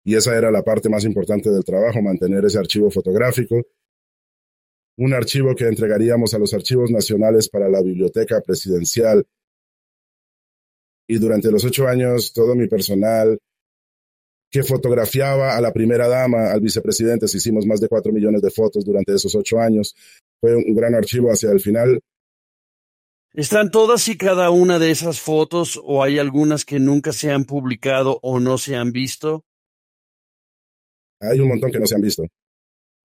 Y 0.04 0.16
esa 0.16 0.36
era 0.36 0.50
la 0.50 0.62
parte 0.62 0.88
más 0.88 1.04
importante 1.04 1.50
del 1.50 1.64
trabajo, 1.64 2.02
mantener 2.02 2.44
ese 2.44 2.58
archivo 2.58 2.90
fotográfico. 2.90 3.62
Un 4.96 5.14
archivo 5.14 5.54
que 5.54 5.68
entregaríamos 5.68 6.34
a 6.34 6.38
los 6.38 6.52
archivos 6.52 6.90
nacionales 6.90 7.48
para 7.48 7.68
la 7.68 7.80
biblioteca 7.80 8.40
presidencial. 8.40 9.24
Y 11.06 11.18
durante 11.18 11.50
los 11.50 11.64
ocho 11.64 11.86
años, 11.86 12.32
todo 12.32 12.54
mi 12.54 12.66
personal, 12.66 13.38
que 14.52 14.62
fotografiaba 14.62 15.56
a 15.56 15.60
la 15.62 15.72
primera 15.72 16.06
dama, 16.06 16.52
al 16.52 16.60
vicepresidente. 16.60 17.24
Hicimos 17.24 17.64
más 17.64 17.80
de 17.80 17.88
cuatro 17.88 18.12
millones 18.12 18.42
de 18.42 18.50
fotos 18.50 18.84
durante 18.84 19.14
esos 19.14 19.34
ocho 19.34 19.58
años. 19.58 19.96
Fue 20.40 20.54
un 20.54 20.74
gran 20.74 20.94
archivo 20.94 21.32
hacia 21.32 21.50
el 21.50 21.60
final. 21.60 21.98
¿Están 23.32 23.70
todas 23.70 24.06
y 24.08 24.18
cada 24.18 24.50
una 24.50 24.78
de 24.78 24.90
esas 24.90 25.20
fotos 25.20 25.80
o 25.82 26.02
hay 26.02 26.18
algunas 26.18 26.66
que 26.66 26.78
nunca 26.78 27.12
se 27.12 27.30
han 27.30 27.46
publicado 27.46 28.18
o 28.22 28.40
no 28.40 28.58
se 28.58 28.76
han 28.76 28.92
visto? 28.92 29.42
Hay 31.18 31.40
un 31.40 31.48
montón 31.48 31.72
que 31.72 31.80
no 31.80 31.86
se 31.86 31.94
han 31.94 32.02
visto. 32.02 32.24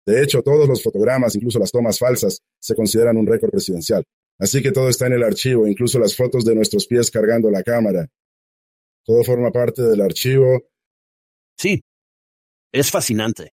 De 0.06 0.22
hecho, 0.22 0.40
todos 0.40 0.66
los 0.66 0.82
fotogramas, 0.82 1.36
incluso 1.36 1.58
las 1.58 1.70
tomas 1.70 1.98
falsas, 1.98 2.40
se 2.58 2.74
consideran 2.74 3.18
un 3.18 3.26
récord 3.26 3.50
presidencial. 3.50 4.02
Así 4.38 4.62
que 4.62 4.72
todo 4.72 4.88
está 4.88 5.08
en 5.08 5.14
el 5.14 5.22
archivo, 5.22 5.66
incluso 5.66 5.98
las 5.98 6.16
fotos 6.16 6.44
de 6.46 6.54
nuestros 6.54 6.86
pies 6.86 7.10
cargando 7.10 7.50
la 7.50 7.62
cámara. 7.62 8.08
Todo 9.04 9.22
forma 9.24 9.50
parte 9.50 9.82
del 9.82 10.00
archivo 10.00 10.62
Sí, 11.56 11.82
es 12.72 12.90
fascinante. 12.90 13.52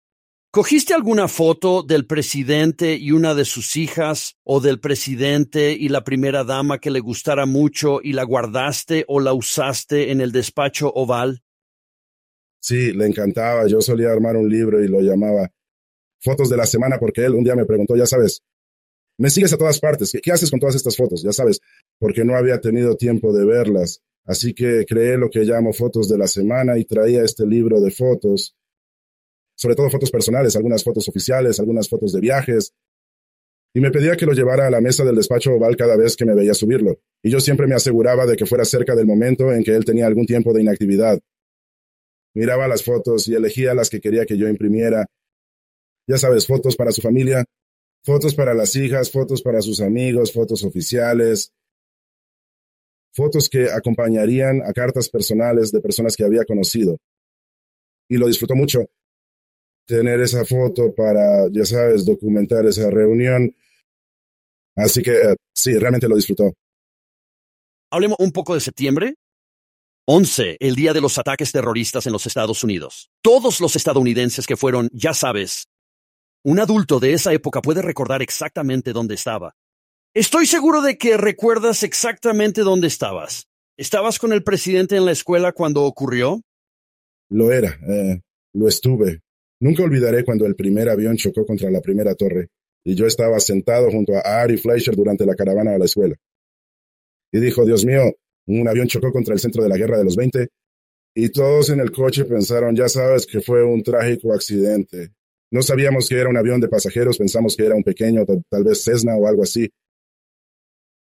¿Cogiste 0.54 0.94
alguna 0.94 1.30
foto 1.30 1.82
del 1.82 2.06
presidente 2.06 2.96
y 2.96 3.12
una 3.12 3.34
de 3.34 3.46
sus 3.46 3.78
hijas 3.78 4.36
o 4.44 4.60
del 4.60 4.82
presidente 4.82 5.72
y 5.72 5.88
la 5.88 6.04
primera 6.04 6.44
dama 6.44 6.80
que 6.80 6.92
le 6.92 7.00
gustara 7.00 7.46
mucho 7.46 8.02
y 8.04 8.12
la 8.12 8.24
guardaste 8.24 9.06
o 9.08 9.22
la 9.22 9.32
usaste 9.32 10.12
en 10.12 10.20
el 10.20 10.34
despacho 10.34 10.92
oval? 10.94 11.42
Sí, 12.60 12.92
le 12.92 13.08
encantaba. 13.08 13.66
Yo 13.68 13.80
solía 13.80 14.12
armar 14.12 14.36
un 14.36 14.50
libro 14.50 14.84
y 14.84 14.90
lo 14.90 15.00
llamaba 15.00 15.50
Fotos 16.20 16.50
de 16.50 16.58
la 16.58 16.66
Semana 16.66 17.00
porque 17.00 17.24
él 17.24 17.34
un 17.34 17.46
día 17.46 17.56
me 17.56 17.66
preguntó, 17.66 17.96
ya 17.96 18.06
sabes, 18.06 18.42
me 19.18 19.30
sigues 19.30 19.54
a 19.54 19.58
todas 19.58 19.80
partes, 19.80 20.12
¿qué 20.22 20.32
haces 20.32 20.52
con 20.52 20.60
todas 20.60 20.76
estas 20.76 20.98
fotos? 20.98 21.24
Ya 21.24 21.32
sabes, 21.32 21.62
porque 21.98 22.26
no 22.26 22.36
había 22.36 22.60
tenido 22.60 22.98
tiempo 22.98 23.32
de 23.32 23.46
verlas. 23.46 24.02
Así 24.26 24.54
que 24.54 24.86
creé 24.86 25.18
lo 25.18 25.30
que 25.30 25.44
llamo 25.44 25.74
fotos 25.74 26.08
de 26.08 26.18
la 26.18 26.28
semana 26.28 26.78
y 26.78 26.86
traía 26.86 27.24
este 27.24 27.46
libro 27.46 27.82
de 27.82 27.92
fotos, 27.92 28.56
sobre 29.56 29.76
todo 29.76 29.90
fotos 29.90 30.12
personales, 30.12 30.56
algunas 30.56 30.84
fotos 30.84 31.08
oficiales, 31.10 31.60
algunas 31.60 31.90
fotos 31.90 32.14
de 32.14 32.20
viajes. 32.20 32.74
Y 33.74 33.80
me 33.80 33.92
pedía 33.92 34.18
que 34.18 34.26
lo 34.26 34.34
llevara 34.34 34.68
a 34.68 34.72
la 34.72 34.82
mesa 34.82 35.04
del 35.04 35.16
despacho 35.16 35.54
oval 35.54 35.78
cada 35.78 35.96
vez 35.96 36.16
que 36.16 36.26
me 36.26 36.36
veía 36.36 36.54
subirlo. 36.54 37.00
Y 37.24 37.30
yo 37.30 37.40
siempre 37.40 37.68
me 37.68 37.76
aseguraba 37.76 38.26
de 38.26 38.36
que 38.36 38.46
fuera 38.46 38.66
cerca 38.66 38.96
del 38.96 39.06
momento 39.06 39.52
en 39.52 39.64
que 39.64 39.76
él 39.76 39.86
tenía 39.86 40.08
algún 40.08 40.26
tiempo 40.26 40.54
de 40.54 40.62
inactividad. 40.62 41.20
Miraba 42.34 42.68
las 42.68 42.84
fotos 42.84 43.28
y 43.28 43.36
elegía 43.36 43.74
las 43.74 43.90
que 43.90 44.02
quería 44.02 44.26
que 44.26 44.38
yo 44.38 44.48
imprimiera. 44.48 45.06
Ya 46.08 46.18
sabes, 46.18 46.48
fotos 46.48 46.76
para 46.76 46.92
su 46.92 47.02
familia, 47.02 47.46
fotos 48.04 48.36
para 48.36 48.54
las 48.54 48.76
hijas, 48.76 49.12
fotos 49.12 49.42
para 49.42 49.62
sus 49.62 49.80
amigos, 49.82 50.34
fotos 50.34 50.64
oficiales, 50.64 51.54
fotos 53.14 53.50
que 53.50 53.70
acompañarían 53.72 54.62
a 54.62 54.74
cartas 54.74 55.10
personales 55.10 55.72
de 55.72 55.82
personas 55.82 56.16
que 56.16 56.24
había 56.24 56.46
conocido. 56.46 56.98
Y 58.10 58.18
lo 58.18 58.28
disfrutó 58.28 58.56
mucho 58.56 58.90
tener 59.86 60.20
esa 60.22 60.46
foto 60.46 60.94
para, 60.94 61.48
ya 61.52 61.66
sabes, 61.66 62.06
documentar 62.06 62.66
esa 62.66 62.90
reunión. 62.90 63.56
Así 64.76 65.02
que 65.02 65.12
eh, 65.12 65.36
sí, 65.54 65.78
realmente 65.78 66.08
lo 66.08 66.16
disfrutó. 66.16 66.54
Hablemos 67.92 68.18
un 68.20 68.32
poco 68.32 68.54
de 68.54 68.62
septiembre. 68.62 69.16
11, 70.06 70.58
el 70.60 70.76
día 70.76 70.94
de 70.94 71.02
los 71.02 71.18
ataques 71.18 71.52
terroristas 71.52 72.06
en 72.06 72.14
los 72.14 72.26
Estados 72.26 72.64
Unidos. 72.64 73.12
Todos 73.22 73.62
los 73.62 73.76
estadounidenses 73.76 74.48
que 74.48 74.58
fueron, 74.58 74.90
ya 74.94 75.14
sabes, 75.14 75.68
un 76.44 76.60
adulto 76.60 77.00
de 77.00 77.14
esa 77.14 77.34
época 77.34 77.62
puede 77.62 77.82
recordar 77.82 78.22
exactamente 78.22 78.94
dónde 78.94 79.16
estaba. 79.16 79.56
Estoy 80.14 80.46
seguro 80.46 80.82
de 80.82 80.98
que 80.98 81.16
recuerdas 81.16 81.84
exactamente 81.84 82.62
dónde 82.62 82.88
estabas. 82.88 83.48
¿Estabas 83.78 84.20
con 84.20 84.34
el 84.34 84.44
presidente 84.44 84.98
en 84.98 85.06
la 85.06 85.14
escuela 85.14 85.54
cuando 85.54 85.86
ocurrió? 85.86 86.42
Lo 87.30 87.50
era, 87.54 87.80
eh, 87.88 88.20
lo 88.54 88.68
estuve. 88.68 89.22
Nunca 89.62 89.84
olvidaré 89.84 90.26
cuando 90.26 90.46
el 90.46 90.56
primer 90.56 90.90
avión 90.90 91.16
chocó 91.16 91.46
contra 91.46 91.72
la 91.72 91.80
primera 91.80 92.14
torre 92.14 92.50
y 92.84 92.94
yo 92.94 93.06
estaba 93.06 93.40
sentado 93.40 93.90
junto 93.90 94.14
a 94.18 94.42
Ari 94.42 94.58
Fleischer 94.58 94.98
durante 94.98 95.26
la 95.26 95.34
caravana 95.34 95.76
a 95.76 95.78
la 95.78 95.86
escuela. 95.86 96.18
Y 97.32 97.40
dijo, 97.40 97.64
Dios 97.64 97.86
mío, 97.86 98.12
un 98.48 98.68
avión 98.68 98.88
chocó 98.88 99.14
contra 99.14 99.34
el 99.34 99.40
centro 99.40 99.64
de 99.64 99.70
la 99.70 99.78
guerra 99.78 99.98
de 99.98 100.04
los 100.04 100.18
20 100.18 100.50
y 101.16 101.30
todos 101.30 101.70
en 101.70 101.80
el 101.80 101.94
coche 101.94 102.26
pensaron, 102.26 102.76
ya 102.76 102.90
sabes, 102.90 103.26
que 103.26 103.40
fue 103.40 103.64
un 103.64 103.82
trágico 103.82 104.34
accidente. 104.34 105.14
No 105.52 105.62
sabíamos 105.62 106.10
que 106.10 106.16
era 106.16 106.30
un 106.30 106.36
avión 106.36 106.60
de 106.60 106.68
pasajeros, 106.68 107.18
pensamos 107.18 107.56
que 107.56 107.66
era 107.66 107.76
un 107.76 107.84
pequeño, 107.84 108.26
tal 108.50 108.64
vez 108.66 108.84
Cessna 108.84 109.16
o 109.16 109.26
algo 109.26 109.44
así. 109.44 109.72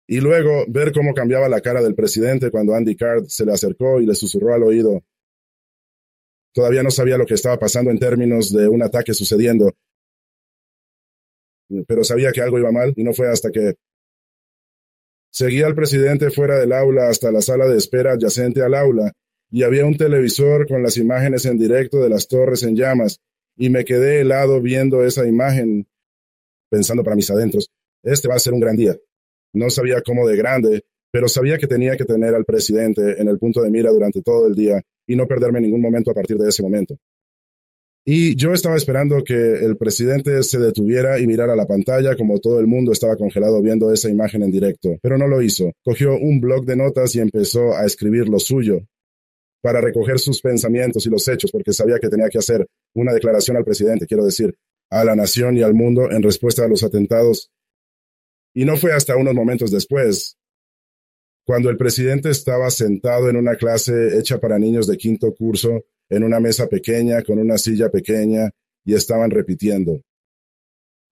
Y 0.08 0.20
luego 0.20 0.66
ver 0.68 0.92
cómo 0.92 1.14
cambiaba 1.14 1.50
la 1.50 1.62
cara 1.62 1.82
del 1.82 1.96
presidente 1.96 2.52
cuando 2.52 2.76
Andy 2.76 2.96
Card 2.96 3.26
se 3.26 3.46
le 3.46 3.54
acercó 3.54 4.00
y 4.00 4.06
le 4.06 4.14
susurró 4.14 4.54
al 4.54 4.64
oído. 4.64 5.04
Todavía 6.54 6.84
no 6.84 6.92
sabía 6.92 7.18
lo 7.18 7.26
que 7.26 7.34
estaba 7.34 7.58
pasando 7.58 7.92
en 7.92 8.00
términos 8.00 8.54
de 8.54 8.68
un 8.68 8.82
ataque 8.82 9.14
sucediendo, 9.14 9.74
pero 11.88 12.04
sabía 12.04 12.32
que 12.32 12.42
algo 12.42 12.60
iba 12.60 12.72
mal 12.72 12.94
y 12.96 13.04
no 13.04 13.14
fue 13.14 13.30
hasta 13.30 13.52
que 13.52 13.76
seguía 15.32 15.66
al 15.66 15.76
presidente 15.76 16.30
fuera 16.30 16.58
del 16.58 16.72
aula 16.72 17.10
hasta 17.10 17.32
la 17.32 17.42
sala 17.42 17.68
de 17.68 17.78
espera 17.78 18.14
adyacente 18.14 18.62
al 18.62 18.76
aula 18.76 19.12
y 19.52 19.64
había 19.64 19.86
un 19.86 19.98
televisor 19.98 20.68
con 20.68 20.82
las 20.82 20.98
imágenes 20.98 21.46
en 21.46 21.58
directo 21.58 22.00
de 22.00 22.10
las 22.10 22.28
torres 22.28 22.64
en 22.64 22.76
llamas 22.76 23.20
y 23.58 23.70
me 23.70 23.84
quedé 23.84 24.22
helado 24.22 24.62
viendo 24.62 25.04
esa 25.04 25.28
imagen 25.28 25.88
pensando 26.70 27.04
para 27.04 27.16
mis 27.16 27.30
adentros, 27.30 27.70
este 28.04 28.28
va 28.28 28.36
a 28.36 28.40
ser 28.40 28.54
un 28.54 28.60
gran 28.60 28.76
día. 28.76 28.98
No 29.56 29.70
sabía 29.70 30.02
cómo 30.02 30.28
de 30.28 30.38
grande, 30.38 30.84
pero 31.12 31.28
sabía 31.28 31.58
que 31.58 31.68
tenía 31.68 31.96
que 31.98 32.06
tener 32.06 32.36
al 32.36 32.46
presidente 32.46 33.22
en 33.22 33.28
el 33.28 33.40
punto 33.40 33.62
de 33.62 33.72
mira 33.72 33.90
durante 33.92 34.22
todo 34.22 34.48
el 34.48 34.56
día 34.56 34.82
y 35.08 35.16
no 35.16 35.28
perderme 35.28 35.62
ningún 35.62 35.82
momento 35.82 36.12
a 36.12 36.14
partir 36.14 36.38
de 36.38 36.50
ese 36.50 36.62
momento. 36.62 36.96
Y 38.08 38.36
yo 38.36 38.54
estaba 38.54 38.76
esperando 38.76 39.24
que 39.24 39.34
el 39.34 39.78
presidente 39.78 40.44
se 40.44 40.60
detuviera 40.60 41.20
y 41.20 41.26
mirara 41.26 41.56
la 41.56 41.66
pantalla 41.66 42.16
como 42.16 42.40
todo 42.40 42.60
el 42.60 42.68
mundo 42.68 42.92
estaba 42.92 43.16
congelado 43.16 43.60
viendo 43.64 43.92
esa 43.92 44.10
imagen 44.10 44.44
en 44.44 44.52
directo, 44.52 44.98
pero 45.02 45.18
no 45.18 45.28
lo 45.28 45.42
hizo. 45.42 45.72
Cogió 45.84 46.16
un 46.16 46.40
blog 46.40 46.66
de 46.66 46.76
notas 46.76 47.16
y 47.16 47.20
empezó 47.20 47.74
a 47.74 47.84
escribir 47.84 48.30
lo 48.30 48.38
suyo 48.38 48.82
para 49.64 49.82
recoger 49.82 50.20
sus 50.20 50.40
pensamientos 50.40 51.08
y 51.08 51.10
los 51.10 51.28
hechos, 51.28 51.52
porque 51.52 51.74
sabía 51.74 51.98
que 51.98 52.08
tenía 52.08 52.30
que 52.30 52.38
hacer 52.38 52.68
una 52.94 53.12
declaración 53.12 53.58
al 53.58 53.66
presidente, 53.66 54.06
quiero 54.06 54.24
decir, 54.24 54.54
a 54.92 55.04
la 55.04 55.16
nación 55.16 55.58
y 55.58 55.64
al 55.64 55.74
mundo 55.74 56.12
en 56.12 56.22
respuesta 56.22 56.64
a 56.64 56.68
los 56.68 56.84
atentados. 56.84 57.50
Y 58.56 58.66
no 58.66 58.78
fue 58.78 58.94
hasta 58.94 59.18
unos 59.18 59.36
momentos 59.36 59.70
después, 59.70 60.38
cuando 61.46 61.70
el 61.70 61.78
presidente 61.78 62.32
estaba 62.32 62.72
sentado 62.72 63.30
en 63.30 63.36
una 63.36 63.56
clase 63.56 64.18
hecha 64.18 64.40
para 64.40 64.58
niños 64.58 64.88
de 64.88 64.98
quinto 64.98 65.32
curso, 65.36 65.86
en 66.10 66.24
una 66.24 66.40
mesa 66.40 66.68
pequeña, 66.68 67.22
con 67.22 67.38
una 67.38 67.58
silla 67.60 67.90
pequeña, 67.90 68.50
y 68.84 68.96
estaban 68.96 69.30
repitiendo. 69.30 70.02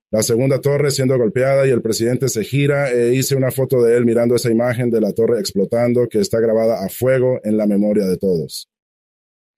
La 0.09 0.23
segunda 0.23 0.61
torre 0.61 0.89
siendo 0.91 1.17
golpeada 1.17 1.67
y 1.67 1.71
el 1.71 1.81
presidente 1.81 2.29
se 2.29 2.43
gira 2.43 2.91
e 2.91 3.13
hice 3.15 3.35
una 3.35 3.51
foto 3.51 3.83
de 3.83 3.97
él 3.97 4.05
mirando 4.05 4.35
esa 4.35 4.51
imagen 4.51 4.89
de 4.89 5.01
la 5.01 5.11
torre 5.11 5.39
explotando 5.39 6.07
que 6.07 6.19
está 6.19 6.39
grabada 6.39 6.85
a 6.85 6.89
fuego 6.89 7.39
en 7.43 7.57
la 7.57 7.67
memoria 7.67 8.05
de 8.05 8.17
todos. 8.17 8.69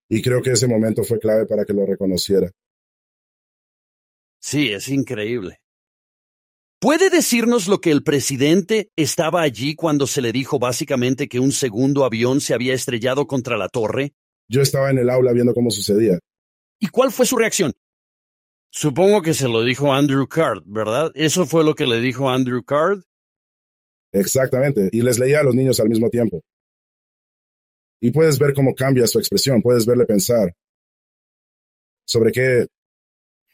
Y 0.09 0.21
creo 0.21 0.41
que 0.41 0.51
ese 0.51 0.67
momento 0.67 1.03
fue 1.03 1.19
clave 1.19 1.45
para 1.45 1.65
que 1.65 1.73
lo 1.73 1.85
reconociera. 1.85 2.49
Sí, 4.39 4.71
es 4.71 4.87
increíble. 4.89 5.59
¿Puede 6.85 7.09
decirnos 7.09 7.67
lo 7.67 7.81
que 7.81 7.89
el 7.89 8.03
presidente 8.03 8.91
estaba 8.95 9.41
allí 9.41 9.73
cuando 9.73 10.05
se 10.05 10.21
le 10.21 10.31
dijo 10.31 10.59
básicamente 10.59 11.27
que 11.27 11.39
un 11.39 11.51
segundo 11.51 12.05
avión 12.05 12.41
se 12.41 12.53
había 12.53 12.75
estrellado 12.75 13.25
contra 13.25 13.57
la 13.57 13.69
torre? 13.69 14.13
Yo 14.47 14.61
estaba 14.61 14.91
en 14.91 14.99
el 14.99 15.09
aula 15.09 15.33
viendo 15.33 15.55
cómo 15.55 15.71
sucedía. 15.71 16.19
¿Y 16.79 16.89
cuál 16.89 17.11
fue 17.11 17.25
su 17.25 17.37
reacción? 17.37 17.73
Supongo 18.69 19.23
que 19.23 19.33
se 19.33 19.47
lo 19.47 19.63
dijo 19.63 19.91
Andrew 19.91 20.27
Card, 20.27 20.61
¿verdad? 20.67 21.11
¿Eso 21.15 21.47
fue 21.47 21.63
lo 21.63 21.73
que 21.73 21.87
le 21.87 21.99
dijo 21.99 22.29
Andrew 22.29 22.63
Card? 22.63 23.01
Exactamente, 24.11 24.87
y 24.91 25.01
les 25.01 25.17
leía 25.17 25.39
a 25.39 25.43
los 25.43 25.55
niños 25.55 25.79
al 25.79 25.89
mismo 25.89 26.11
tiempo. 26.11 26.43
Y 27.99 28.11
puedes 28.11 28.37
ver 28.37 28.53
cómo 28.53 28.75
cambia 28.75 29.07
su 29.07 29.17
expresión, 29.17 29.59
puedes 29.63 29.87
verle 29.87 30.05
pensar 30.05 30.53
sobre 32.05 32.31
qué 32.31 32.67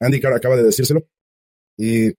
Andy 0.02 0.20
Card 0.20 0.34
acaba 0.34 0.58
de 0.58 0.64
decírselo. 0.64 1.08
Y 1.78 2.12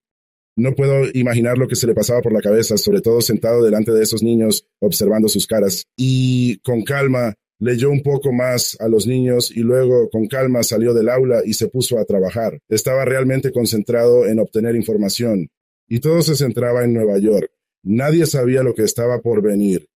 no 0.56 0.74
puedo 0.74 1.06
imaginar 1.14 1.56
lo 1.56 1.66
que 1.66 1.76
se 1.76 1.86
le 1.86 1.94
pasaba 1.94 2.20
por 2.20 2.32
la 2.32 2.40
cabeza, 2.40 2.76
sobre 2.76 3.00
todo 3.00 3.20
sentado 3.20 3.64
delante 3.64 3.92
de 3.92 4.02
esos 4.02 4.22
niños, 4.22 4.66
observando 4.80 5.28
sus 5.28 5.46
caras. 5.46 5.84
Y 5.96 6.58
con 6.58 6.82
calma 6.82 7.34
leyó 7.58 7.90
un 7.90 8.02
poco 8.02 8.32
más 8.32 8.76
a 8.80 8.88
los 8.88 9.06
niños 9.06 9.50
y 9.50 9.60
luego 9.60 10.10
con 10.10 10.26
calma 10.26 10.62
salió 10.62 10.92
del 10.92 11.08
aula 11.08 11.42
y 11.44 11.54
se 11.54 11.68
puso 11.68 11.98
a 11.98 12.04
trabajar. 12.04 12.58
Estaba 12.68 13.04
realmente 13.04 13.52
concentrado 13.52 14.26
en 14.26 14.40
obtener 14.40 14.76
información 14.76 15.48
y 15.88 16.00
todo 16.00 16.22
se 16.22 16.36
centraba 16.36 16.84
en 16.84 16.92
Nueva 16.92 17.18
York. 17.18 17.50
Nadie 17.84 18.26
sabía 18.26 18.62
lo 18.62 18.74
que 18.74 18.82
estaba 18.82 19.20
por 19.20 19.42
venir. 19.42 19.88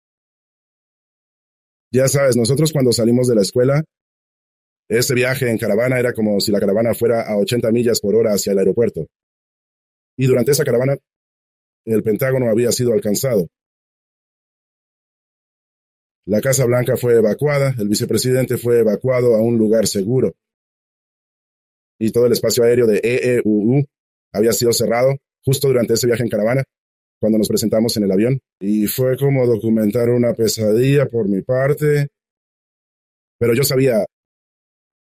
Ya 1.93 2.09
sabes, 2.09 2.37
nosotros 2.37 2.73
cuando 2.73 2.93
salimos 2.93 3.29
de 3.29 3.35
la 3.35 3.43
escuela, 3.43 3.85
ese 4.89 5.15
viaje 5.15 5.51
en 5.51 5.59
caravana 5.59 5.99
era 5.99 6.13
como 6.13 6.41
si 6.41 6.53
la 6.53 6.61
caravana 6.61 6.95
fuera 6.95 7.23
a 7.23 7.37
80 7.37 7.71
millas 7.73 8.01
por 8.01 8.15
hora 8.15 8.33
hacia 8.33 8.53
el 8.53 8.59
aeropuerto. 8.59 9.07
Y 10.17 10.27
durante 10.27 10.53
esa 10.53 10.65
caravana, 10.65 10.97
el 11.85 12.03
Pentágono 12.03 12.51
había 12.51 12.73
sido 12.73 12.93
alcanzado. 12.93 13.49
La 16.27 16.41
Casa 16.41 16.65
Blanca 16.65 16.97
fue 16.97 17.15
evacuada, 17.15 17.75
el 17.79 17.89
vicepresidente 17.89 18.59
fue 18.59 18.81
evacuado 18.81 19.37
a 19.37 19.43
un 19.43 19.57
lugar 19.59 19.87
seguro. 19.87 20.35
Y 22.01 22.11
todo 22.11 22.27
el 22.27 22.33
espacio 22.33 22.65
aéreo 22.65 22.87
de 22.87 23.01
EEUU 23.03 23.85
había 24.33 24.53
sido 24.53 24.73
cerrado 24.73 25.17
justo 25.45 25.69
durante 25.69 25.95
ese 25.95 26.09
viaje 26.09 26.25
en 26.25 26.29
caravana, 26.29 26.65
cuando 27.21 27.39
nos 27.39 27.49
presentamos 27.49 27.97
en 27.97 28.05
el 28.05 28.13
avión. 28.13 28.41
Y 28.61 28.89
fue 28.89 29.17
como 29.17 29.47
documentar 29.47 30.11
una 30.11 30.35
pesadilla 30.35 31.07
por 31.07 31.29
mi 31.29 31.43
parte. 31.43 32.09
Pero 33.39 33.55
yo 33.55 33.63
sabía, 33.63 34.05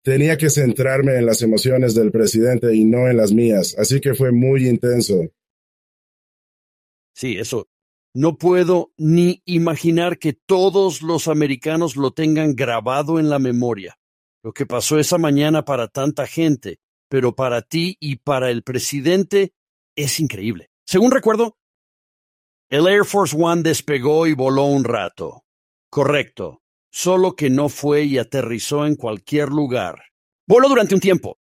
tenía 0.05 0.37
que 0.37 0.51
centrarme 0.51 1.17
en 1.17 1.25
las 1.25 1.41
emociones 1.41 1.95
del 1.95 2.11
presidente 2.11 2.75
y 2.75 2.85
no 2.85 3.09
en 3.09 3.17
las 3.17 3.33
mías, 3.33 3.75
así 3.79 3.99
que 3.99 4.13
fue 4.13 4.31
muy 4.31 4.69
intenso. 4.69 5.15
Sí, 7.15 7.37
eso, 7.39 7.69
no 8.13 8.37
puedo 8.37 8.93
ni 8.97 9.41
imaginar 9.45 10.19
que 10.19 10.33
todos 10.33 11.01
los 11.01 11.27
americanos 11.27 11.95
lo 11.95 12.11
tengan 12.11 12.55
grabado 12.55 13.19
en 13.19 13.31
la 13.31 13.39
memoria. 13.39 13.97
Lo 14.43 14.53
que 14.53 14.67
pasó 14.67 14.99
esa 14.99 15.17
mañana 15.17 15.65
para 15.65 15.87
tanta 15.87 16.27
gente, 16.27 16.79
pero 17.09 17.35
para 17.35 17.63
ti 17.63 17.97
y 17.99 18.17
para 18.17 18.51
el 18.51 18.61
presidente 18.61 19.55
es 19.95 20.19
increíble. 20.19 20.69
Según 20.85 21.09
recuerdo, 21.09 21.57
el 22.69 22.85
Air 22.85 23.05
Force 23.05 23.35
One 23.35 23.63
despegó 23.63 24.27
y 24.27 24.35
voló 24.35 24.65
un 24.65 24.83
rato. 24.83 25.45
Correcto, 25.89 26.61
solo 26.95 27.35
que 27.35 27.49
no 27.49 27.67
fue 27.67 28.05
y 28.05 28.17
aterrizó 28.17 28.85
en 28.85 28.95
cualquier 28.95 29.49
lugar. 29.49 30.01
Voló 30.47 30.69
durante 30.69 30.95
un 30.95 31.01
tiempo, 31.01 31.37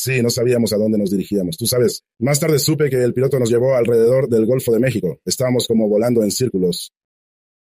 Sí, 0.00 0.22
no 0.22 0.30
sabíamos 0.30 0.72
a 0.72 0.76
dónde 0.76 0.96
nos 0.96 1.10
dirigíamos. 1.10 1.56
Tú 1.56 1.66
sabes, 1.66 2.04
más 2.20 2.38
tarde 2.38 2.60
supe 2.60 2.88
que 2.88 3.02
el 3.02 3.12
piloto 3.12 3.40
nos 3.40 3.50
llevó 3.50 3.74
alrededor 3.74 4.28
del 4.28 4.46
Golfo 4.46 4.70
de 4.70 4.78
México. 4.78 5.18
Estábamos 5.24 5.66
como 5.66 5.88
volando 5.88 6.22
en 6.22 6.30
círculos. 6.30 6.92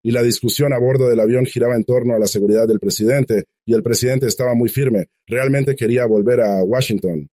Y 0.02 0.11
la 0.11 0.20
discusión 0.20 0.72
a 0.72 0.78
bordo 0.80 1.09
del 1.09 1.20
avión 1.20 1.46
giraba 1.46 1.76
en 1.76 1.85
torno 1.85 2.12
a 2.12 2.18
la 2.18 2.26
seguridad 2.26 2.66
del 2.66 2.80
presidente, 2.80 3.44
y 3.64 3.74
el 3.74 3.85
presidente 3.85 4.26
estaba 4.26 4.54
muy 4.54 4.68
firme. 4.68 5.07
Realmente 5.28 5.76
quería 5.76 6.07
volver 6.07 6.40
a 6.40 6.64
Washington. 6.64 7.28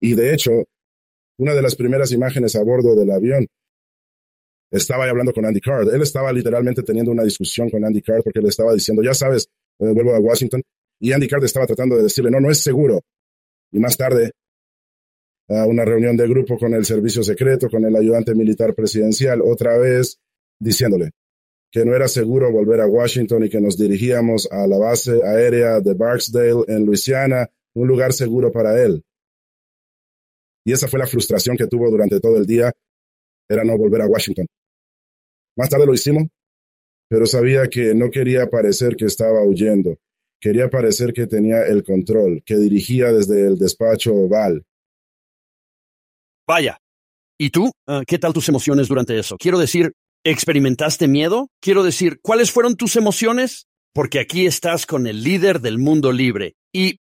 Y 0.00 0.14
de 0.14 0.32
hecho, 0.32 0.52
una 1.38 1.52
de 1.52 1.62
las 1.62 1.74
primeras 1.74 2.12
imágenes 2.12 2.54
a 2.54 2.62
bordo 2.62 2.94
del 2.94 3.10
avión 3.10 3.48
estaba 4.72 5.08
hablando 5.08 5.32
con 5.32 5.44
Andy 5.44 5.60
Card. 5.60 5.94
Él 5.94 6.02
estaba 6.02 6.32
literalmente 6.32 6.82
teniendo 6.82 7.12
una 7.12 7.22
discusión 7.22 7.70
con 7.70 7.84
Andy 7.84 8.02
Card 8.02 8.22
porque 8.24 8.40
le 8.40 8.48
estaba 8.48 8.72
diciendo, 8.72 9.02
ya 9.02 9.14
sabes, 9.14 9.48
eh, 9.78 9.92
vuelvo 9.92 10.14
a 10.14 10.18
Washington. 10.18 10.62
Y 10.98 11.12
Andy 11.12 11.28
Card 11.28 11.44
estaba 11.44 11.66
tratando 11.66 11.96
de 11.96 12.04
decirle, 12.04 12.30
no, 12.30 12.40
no 12.40 12.50
es 12.50 12.58
seguro 12.58 13.00
y 13.72 13.78
más 13.78 13.96
tarde 13.96 14.32
a 15.48 15.66
una 15.66 15.84
reunión 15.84 16.16
de 16.16 16.28
grupo 16.28 16.56
con 16.58 16.74
el 16.74 16.84
servicio 16.84 17.22
secreto, 17.22 17.68
con 17.68 17.84
el 17.84 17.94
ayudante 17.96 18.34
militar 18.34 18.74
presidencial, 18.74 19.42
otra 19.42 19.76
vez 19.78 20.18
diciéndole 20.58 21.10
que 21.70 21.86
no 21.86 21.96
era 21.96 22.06
seguro 22.06 22.52
volver 22.52 22.82
a 22.82 22.86
Washington 22.86 23.44
y 23.44 23.48
que 23.48 23.60
nos 23.60 23.78
dirigíamos 23.78 24.46
a 24.52 24.66
la 24.66 24.76
base 24.76 25.22
aérea 25.24 25.80
de 25.80 25.94
Barksdale 25.94 26.64
en 26.68 26.84
Luisiana, 26.84 27.48
un 27.72 27.88
lugar 27.88 28.12
seguro 28.12 28.52
para 28.52 28.80
él. 28.82 29.02
Y 30.66 30.72
esa 30.72 30.86
fue 30.86 30.98
la 30.98 31.06
frustración 31.06 31.56
que 31.56 31.66
tuvo 31.66 31.90
durante 31.90 32.20
todo 32.20 32.36
el 32.36 32.44
día, 32.44 32.70
era 33.48 33.64
no 33.64 33.78
volver 33.78 34.02
a 34.02 34.06
Washington. 34.06 34.46
Más 35.56 35.68
tarde 35.68 35.86
lo 35.86 35.94
hicimos, 35.94 36.28
pero 37.08 37.26
sabía 37.26 37.68
que 37.68 37.94
no 37.94 38.10
quería 38.10 38.48
parecer 38.48 38.96
que 38.96 39.04
estaba 39.04 39.42
huyendo. 39.42 39.98
Quería 40.40 40.68
parecer 40.70 41.12
que 41.12 41.26
tenía 41.26 41.62
el 41.66 41.84
control, 41.84 42.42
que 42.44 42.56
dirigía 42.56 43.12
desde 43.12 43.46
el 43.46 43.58
despacho 43.58 44.14
oval. 44.14 44.64
Vaya. 46.46 46.78
¿Y 47.38 47.50
tú? 47.50 47.70
Ah, 47.86 48.02
¿Qué 48.06 48.18
tal 48.18 48.32
tus 48.32 48.48
emociones 48.48 48.88
durante 48.88 49.18
eso? 49.18 49.36
Quiero 49.36 49.58
decir, 49.58 49.92
¿experimentaste 50.24 51.06
miedo? 51.06 51.48
Quiero 51.60 51.82
decir, 51.82 52.18
¿cuáles 52.22 52.50
fueron 52.50 52.76
tus 52.76 52.96
emociones? 52.96 53.66
Porque 53.94 54.20
aquí 54.20 54.46
estás 54.46 54.86
con 54.86 55.06
el 55.06 55.22
líder 55.22 55.60
del 55.60 55.78
mundo 55.78 56.12
libre. 56.12 56.54
Y 56.72 56.98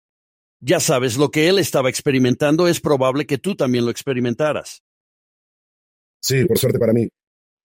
ya 0.61 0.81
sabes, 0.81 1.17
lo 1.17 1.31
que 1.31 1.49
él 1.49 1.59
estaba 1.59 1.89
experimentando 1.89 2.69
es 2.69 2.81
probable 2.81 3.27
que 3.27 3.39
tú 3.39 3.55
también 3.55 3.85
lo 3.85 3.91
experimentaras. 3.91 4.83
Sí, 6.21 6.45
por 6.47 6.59
suerte 6.59 6.79
para 6.79 6.93
mí. 6.93 7.09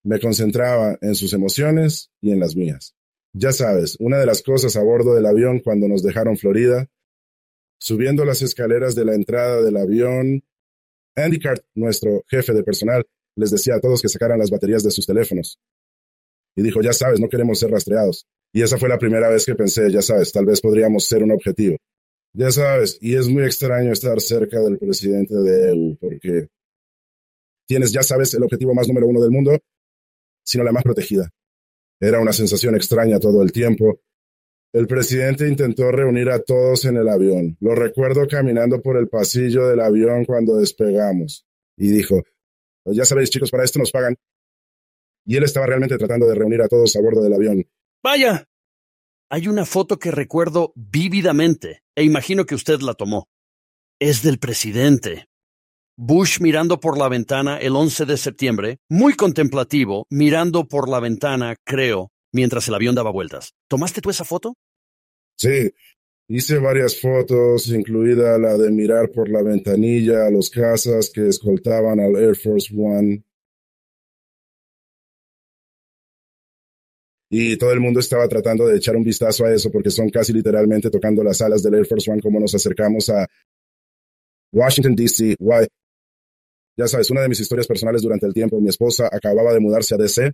Me 0.04 0.20
concentraba 0.20 0.98
en 1.02 1.16
sus 1.16 1.34
emociones 1.34 2.12
y 2.22 2.32
en 2.32 2.40
las 2.40 2.56
mías. 2.56 2.96
Ya 3.34 3.52
sabes, 3.52 3.96
una 4.00 4.18
de 4.18 4.26
las 4.26 4.42
cosas 4.42 4.76
a 4.76 4.84
bordo 4.84 5.14
del 5.14 5.26
avión 5.26 5.60
cuando 5.60 5.88
nos 5.88 6.02
dejaron 6.02 6.38
Florida, 6.38 6.88
subiendo 7.80 8.26
las 8.26 8.42
escaleras 8.42 8.96
de 8.96 9.06
la 9.06 9.16
entrada 9.16 9.62
del 9.62 9.78
avión, 9.78 10.44
Andy 11.16 11.40
Cart, 11.40 11.64
nuestro 11.76 12.24
jefe 12.28 12.54
de 12.54 12.64
personal, 12.64 13.06
les 13.36 13.52
decía 13.52 13.76
a 13.76 13.80
todos 13.80 14.02
que 14.02 14.10
sacaran 14.10 14.40
las 14.40 14.50
baterías 14.50 14.84
de 14.84 14.92
sus 14.92 15.06
teléfonos. 15.06 15.60
Y 16.56 16.62
dijo, 16.62 16.82
ya 16.82 16.94
sabes, 16.94 17.20
no 17.20 17.30
queremos 17.30 17.60
ser 17.60 17.72
rastreados. 17.72 18.26
Y 18.52 18.64
esa 18.64 18.78
fue 18.78 18.90
la 18.90 18.98
primera 18.98 19.30
vez 19.30 19.46
que 19.46 19.56
pensé, 19.56 19.92
ya 19.92 20.02
sabes, 20.02 20.32
tal 20.32 20.46
vez 20.46 20.62
podríamos 20.62 21.06
ser 21.06 21.24
un 21.24 21.32
objetivo. 21.32 21.78
Ya 22.34 22.52
sabes, 22.52 22.98
y 23.02 23.16
es 23.16 23.28
muy 23.28 23.44
extraño 23.44 23.92
estar 23.92 24.20
cerca 24.22 24.60
del 24.60 24.78
presidente 24.78 25.36
de 25.36 25.70
EU, 25.70 25.98
porque 26.00 26.48
tienes, 27.68 27.92
ya 27.92 28.04
sabes, 28.04 28.34
el 28.34 28.44
objetivo 28.44 28.74
más 28.74 28.88
número 28.88 29.08
uno 29.08 29.22
del 29.22 29.32
mundo, 29.32 29.58
sino 30.50 30.64
la 30.64 30.72
más 30.72 30.84
protegida. 30.84 31.30
Era 32.00 32.20
una 32.20 32.34
sensación 32.34 32.76
extraña 32.76 33.20
todo 33.20 33.44
el 33.44 33.52
tiempo. 33.52 34.02
El 34.74 34.88
presidente 34.88 35.48
intentó 35.48 35.92
reunir 35.92 36.30
a 36.30 36.40
todos 36.40 36.86
en 36.86 36.98
el 36.98 37.08
avión. 37.08 37.56
Lo 37.60 37.76
recuerdo 37.76 38.28
caminando 38.28 38.82
por 38.82 38.98
el 38.98 39.08
pasillo 39.08 39.68
del 39.68 39.80
avión 39.80 40.26
cuando 40.26 40.56
despegamos. 40.56 41.46
Y 41.78 41.90
dijo, 41.90 42.24
pues 42.84 42.98
ya 42.98 43.06
sabéis 43.06 43.30
chicos, 43.30 43.52
para 43.52 43.64
esto 43.64 43.78
nos 43.78 43.92
pagan. 43.92 44.16
Y 45.24 45.38
él 45.38 45.44
estaba 45.44 45.68
realmente 45.68 45.98
tratando 45.98 46.28
de 46.28 46.34
reunir 46.34 46.62
a 46.64 46.68
todos 46.68 46.96
a 46.96 47.02
bordo 47.02 47.22
del 47.22 47.34
avión. 47.34 47.64
Vaya. 48.02 48.48
hay 49.30 49.48
una 49.48 49.66
foto 49.66 50.00
que 50.00 50.10
recuerdo 50.10 50.74
vívidamente, 50.76 51.84
e 51.96 52.04
imagino 52.04 52.46
que 52.46 52.56
usted 52.56 52.80
la 52.80 52.96
tomó. 52.96 53.30
Es 54.00 54.24
del 54.24 54.40
presidente. 54.40 55.29
Bush 56.02 56.40
mirando 56.40 56.80
por 56.80 56.98
la 56.98 57.10
ventana 57.10 57.58
el 57.58 57.76
11 57.76 58.06
de 58.06 58.16
septiembre, 58.16 58.78
muy 58.88 59.16
contemplativo, 59.16 60.08
mirando 60.10 60.66
por 60.66 60.88
la 60.88 61.02
ventana, 61.02 61.58
creo, 61.66 62.14
mientras 62.32 62.70
el 62.70 62.76
avión 62.76 62.96
daba 62.96 63.12
vueltas. 63.12 63.54
¿Tomaste 63.68 64.00
tú 64.00 64.10
esa 64.10 64.24
foto? 64.24 64.54
Sí, 65.36 65.74
hice 66.30 66.58
varias 66.58 67.02
fotos, 67.02 67.68
incluida 67.68 68.38
la 68.38 68.58
de 68.58 68.72
mirar 68.72 69.12
por 69.12 69.28
la 69.28 69.44
ventanilla 69.44 70.26
a 70.26 70.32
los 70.32 70.50
casas 70.50 71.12
que 71.14 71.28
escoltaban 71.28 72.00
al 72.00 72.16
Air 72.16 72.38
Force 72.38 72.74
One. 72.74 73.22
Y 77.30 77.58
todo 77.58 77.74
el 77.74 77.82
mundo 77.82 78.00
estaba 78.00 78.26
tratando 78.30 78.66
de 78.68 78.78
echar 78.78 78.96
un 78.96 79.04
vistazo 79.04 79.44
a 79.44 79.54
eso 79.54 79.70
porque 79.70 79.90
son 79.90 80.10
casi 80.10 80.32
literalmente 80.32 80.90
tocando 80.90 81.26
las 81.26 81.42
alas 81.42 81.62
del 81.62 81.74
Air 81.74 81.86
Force 81.86 82.10
One 82.10 82.22
como 82.22 82.40
nos 82.40 82.56
acercamos 82.56 83.10
a 83.10 83.28
Washington, 84.54 84.96
D.C. 84.96 85.36
Ya 86.80 86.88
sabes, 86.88 87.12
una 87.12 87.22
de 87.22 87.28
mis 87.28 87.42
historias 87.42 87.68
personales 87.68 88.02
durante 88.02 88.26
el 88.26 88.34
tiempo, 88.34 88.62
mi 88.62 88.70
esposa 88.70 89.10
acababa 89.12 89.52
de 89.52 89.60
mudarse 89.60 89.96
a 89.96 89.98
D.C. 89.98 90.32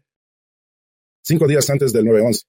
cinco 1.23 1.47
días 1.47 1.67
antes 1.71 1.91
del 1.91 2.05
9-11. 2.05 2.43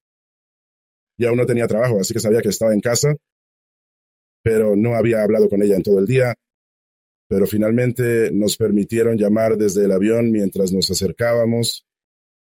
Y 1.17 1.25
aún 1.25 1.37
no 1.37 1.47
tenía 1.47 1.65
trabajo, 1.65 1.99
así 1.99 2.13
que 2.13 2.19
sabía 2.19 2.43
que 2.43 2.49
estaba 2.49 2.75
en 2.75 2.79
casa, 2.79 3.15
pero 4.43 4.75
no 4.75 4.93
había 4.93 5.23
hablado 5.23 5.49
con 5.49 5.63
ella 5.63 5.77
en 5.77 5.81
todo 5.81 5.97
el 5.97 6.05
día. 6.05 6.35
Pero 7.27 7.47
finalmente 7.47 8.29
nos 8.31 8.55
permitieron 8.55 9.17
llamar 9.17 9.57
desde 9.57 9.85
el 9.85 9.91
avión 9.91 10.31
mientras 10.31 10.71
nos 10.71 10.91
acercábamos. 10.91 11.83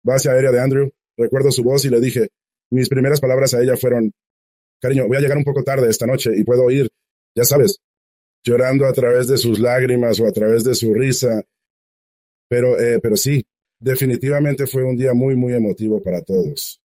Base 0.04 0.32
aérea 0.32 0.52
de 0.52 0.60
Andrew, 0.60 0.90
recuerdo 1.16 1.52
su 1.52 1.62
voz 1.62 1.86
y 1.86 1.92
le 1.92 2.02
dije, 2.02 2.30
mis 2.72 2.90
primeras 2.90 3.22
palabras 3.22 3.54
a 3.54 3.62
ella 3.62 3.78
fueron, 3.78 4.12
cariño, 4.82 5.08
voy 5.08 5.18
a 5.18 5.22
llegar 5.22 5.38
un 5.38 5.44
poco 5.44 5.64
tarde 5.64 5.88
esta 5.88 6.08
noche 6.08 6.32
y 6.36 6.44
puedo 6.44 6.68
ir, 6.72 6.90
ya 7.36 7.44
sabes, 7.44 7.78
llorando 8.48 8.86
a 8.86 8.94
través 8.94 9.28
de 9.28 9.38
sus 9.38 9.60
lágrimas 9.60 10.20
o 10.20 10.26
a 10.26 10.32
través 10.32 10.64
de 10.64 10.74
su 10.74 10.94
risa. 10.94 11.44
Pero, 12.50 12.80
eh, 12.80 13.00
pero 13.02 13.18
sí, 13.18 13.46
definitivamente 13.80 14.66
fue 14.68 14.84
un 14.84 14.96
día 14.96 15.14
muy, 15.14 15.36
muy 15.36 15.54
emotivo 15.54 16.02
para 16.02 16.22
todos. 16.22 16.82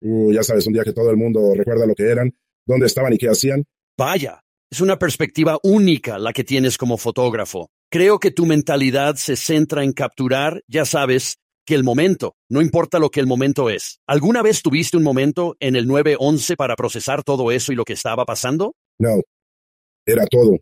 Uh, 0.00 0.32
ya 0.32 0.42
sabes, 0.42 0.66
un 0.66 0.72
día 0.72 0.84
que 0.84 0.92
todo 0.92 1.10
el 1.10 1.16
mundo 1.16 1.52
recuerda 1.54 1.86
lo 1.86 1.94
que 1.94 2.04
eran, 2.04 2.32
dónde 2.66 2.86
estaban 2.86 3.12
y 3.12 3.18
qué 3.18 3.28
hacían. 3.28 3.64
Vaya, 3.98 4.40
es 4.70 4.80
una 4.80 4.98
perspectiva 4.98 5.58
única 5.62 6.18
la 6.18 6.32
que 6.32 6.44
tienes 6.44 6.78
como 6.78 6.96
fotógrafo. 6.96 7.70
Creo 7.90 8.18
que 8.18 8.30
tu 8.30 8.46
mentalidad 8.46 9.16
se 9.16 9.36
centra 9.36 9.84
en 9.84 9.92
capturar, 9.92 10.62
ya 10.66 10.84
sabes, 10.84 11.38
que 11.66 11.74
el 11.74 11.84
momento, 11.84 12.34
no 12.48 12.60
importa 12.60 12.98
lo 12.98 13.10
que 13.10 13.20
el 13.20 13.26
momento 13.26 13.68
es. 13.70 14.00
¿Alguna 14.06 14.42
vez 14.42 14.62
tuviste 14.62 14.96
un 14.96 15.02
momento 15.04 15.56
en 15.60 15.76
el 15.76 15.86
911 15.86 16.56
para 16.56 16.74
procesar 16.74 17.22
todo 17.22 17.52
eso 17.52 17.72
y 17.72 17.76
lo 17.76 17.84
que 17.84 17.92
estaba 17.92 18.24
pasando? 18.24 18.74
No, 18.98 19.20
era 20.06 20.26
todo. 20.26 20.58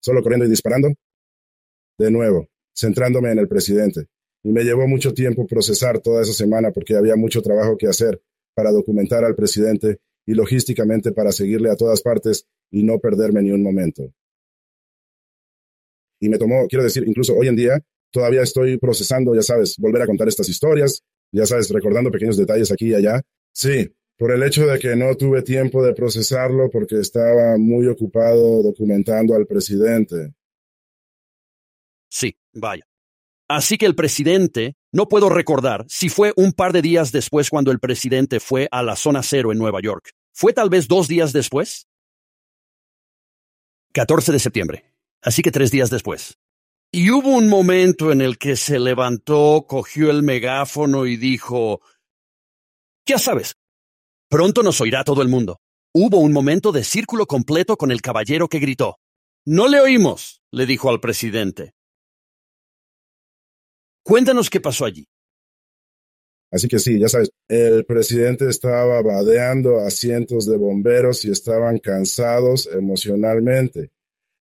Solo 0.00 0.22
corriendo 0.22 0.46
y 0.46 0.50
disparando. 0.50 0.92
De 1.98 2.10
nuevo, 2.10 2.48
centrándome 2.74 3.30
en 3.32 3.38
el 3.38 3.48
presidente. 3.48 4.06
Y 4.42 4.52
me 4.52 4.64
llevó 4.64 4.86
mucho 4.86 5.14
tiempo 5.14 5.46
procesar 5.46 6.00
toda 6.00 6.22
esa 6.22 6.32
semana 6.32 6.70
porque 6.70 6.96
había 6.96 7.16
mucho 7.16 7.40
trabajo 7.40 7.76
que 7.76 7.86
hacer 7.86 8.20
para 8.54 8.70
documentar 8.70 9.24
al 9.24 9.34
presidente 9.34 10.00
y 10.26 10.34
logísticamente 10.34 11.12
para 11.12 11.32
seguirle 11.32 11.70
a 11.70 11.76
todas 11.76 12.02
partes 12.02 12.46
y 12.70 12.82
no 12.82 12.98
perderme 12.98 13.42
ni 13.42 13.50
un 13.50 13.62
momento. 13.62 14.12
Y 16.20 16.28
me 16.28 16.38
tomó, 16.38 16.66
quiero 16.68 16.84
decir, 16.84 17.04
incluso 17.06 17.34
hoy 17.34 17.48
en 17.48 17.56
día, 17.56 17.84
todavía 18.10 18.42
estoy 18.42 18.78
procesando, 18.78 19.34
ya 19.34 19.42
sabes, 19.42 19.76
volver 19.78 20.02
a 20.02 20.06
contar 20.06 20.28
estas 20.28 20.48
historias, 20.48 21.02
ya 21.32 21.46
sabes, 21.46 21.70
recordando 21.70 22.10
pequeños 22.10 22.36
detalles 22.36 22.70
aquí 22.70 22.90
y 22.90 22.94
allá. 22.94 23.22
Sí, 23.52 23.92
por 24.16 24.32
el 24.32 24.42
hecho 24.42 24.66
de 24.66 24.78
que 24.78 24.94
no 24.96 25.16
tuve 25.16 25.42
tiempo 25.42 25.84
de 25.84 25.94
procesarlo 25.94 26.70
porque 26.70 27.00
estaba 27.00 27.56
muy 27.58 27.86
ocupado 27.86 28.62
documentando 28.62 29.34
al 29.34 29.46
presidente. 29.46 30.34
Sí, 32.08 32.36
vaya. 32.52 32.84
Así 33.48 33.76
que 33.76 33.86
el 33.86 33.94
presidente, 33.94 34.76
no 34.92 35.08
puedo 35.08 35.28
recordar 35.28 35.84
si 35.88 36.08
fue 36.08 36.32
un 36.36 36.52
par 36.52 36.72
de 36.72 36.80
días 36.80 37.12
después 37.12 37.50
cuando 37.50 37.70
el 37.70 37.80
presidente 37.80 38.40
fue 38.40 38.68
a 38.70 38.82
la 38.82 38.96
zona 38.96 39.22
cero 39.22 39.52
en 39.52 39.58
Nueva 39.58 39.80
York. 39.82 40.10
¿Fue 40.32 40.52
tal 40.52 40.70
vez 40.70 40.88
dos 40.88 41.08
días 41.08 41.32
después? 41.32 41.88
14 43.92 44.32
de 44.32 44.38
septiembre. 44.38 44.84
Así 45.22 45.42
que 45.42 45.50
tres 45.50 45.70
días 45.70 45.90
después. 45.90 46.38
Y 46.90 47.10
hubo 47.10 47.30
un 47.30 47.48
momento 47.48 48.12
en 48.12 48.20
el 48.20 48.38
que 48.38 48.56
se 48.56 48.78
levantó, 48.78 49.66
cogió 49.68 50.10
el 50.10 50.22
megáfono 50.22 51.06
y 51.06 51.16
dijo, 51.16 51.80
ya 53.06 53.18
sabes, 53.18 53.56
pronto 54.34 54.64
nos 54.64 54.80
oirá 54.80 55.04
todo 55.04 55.22
el 55.22 55.28
mundo. 55.28 55.60
Hubo 55.94 56.18
un 56.18 56.32
momento 56.32 56.72
de 56.72 56.82
círculo 56.82 57.24
completo 57.24 57.76
con 57.76 57.92
el 57.92 58.02
caballero 58.02 58.48
que 58.48 58.58
gritó. 58.58 58.98
No 59.46 59.68
le 59.68 59.78
oímos, 59.78 60.42
le 60.50 60.66
dijo 60.66 60.90
al 60.90 60.98
presidente. 60.98 61.72
Cuéntanos 64.02 64.50
qué 64.50 64.60
pasó 64.60 64.86
allí. 64.86 65.06
Así 66.50 66.66
que 66.66 66.80
sí, 66.80 66.98
ya 66.98 67.08
sabes, 67.08 67.30
el 67.46 67.84
presidente 67.84 68.48
estaba 68.48 69.00
vadeando 69.02 69.78
a 69.78 69.90
cientos 69.90 70.46
de 70.46 70.56
bomberos 70.56 71.24
y 71.24 71.30
estaban 71.30 71.78
cansados 71.78 72.66
emocionalmente 72.66 73.92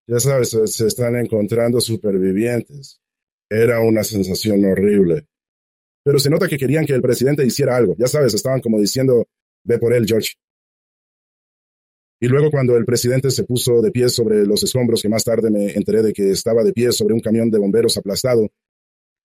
ya 0.08 0.20
sabes, 0.20 0.50
se 0.50 0.88
están 0.88 1.16
encontrando 1.16 1.80
supervivientes. 1.80 3.00
Era 3.50 3.80
una 3.80 4.04
sensación 4.04 4.66
horrible. 4.66 5.28
Pero 6.04 6.20
se 6.20 6.30
nota 6.30 6.48
que 6.50 6.58
querían 6.58 6.86
que 6.86 6.94
el 6.94 7.02
presidente 7.02 7.46
hiciera 7.46 7.78
algo. 7.78 7.96
Ya 7.98 8.08
sabes, 8.08 8.34
estaban 8.34 8.60
como 8.60 8.80
diciendo, 8.80 9.28
ve 9.64 9.80
por 9.80 9.94
él, 9.94 10.06
George. 10.08 10.34
Y 12.22 12.28
luego 12.28 12.52
cuando 12.52 12.78
el 12.78 12.86
presidente 12.86 13.32
se 13.32 13.44
puso 13.44 13.82
de 13.82 13.92
pie 13.92 14.10
sobre 14.10 14.46
los 14.46 14.64
escombros, 14.64 15.02
que 15.02 15.10
más 15.10 15.24
tarde 15.24 15.50
me 15.50 15.72
enteré 15.74 16.02
de 16.02 16.14
que 16.14 16.32
estaba 16.32 16.64
de 16.64 16.72
pie 16.72 16.92
sobre 16.92 17.14
un 17.14 17.20
camión 17.20 17.52
de 17.52 17.60
bomberos 17.60 17.98
aplastado, 17.98 18.50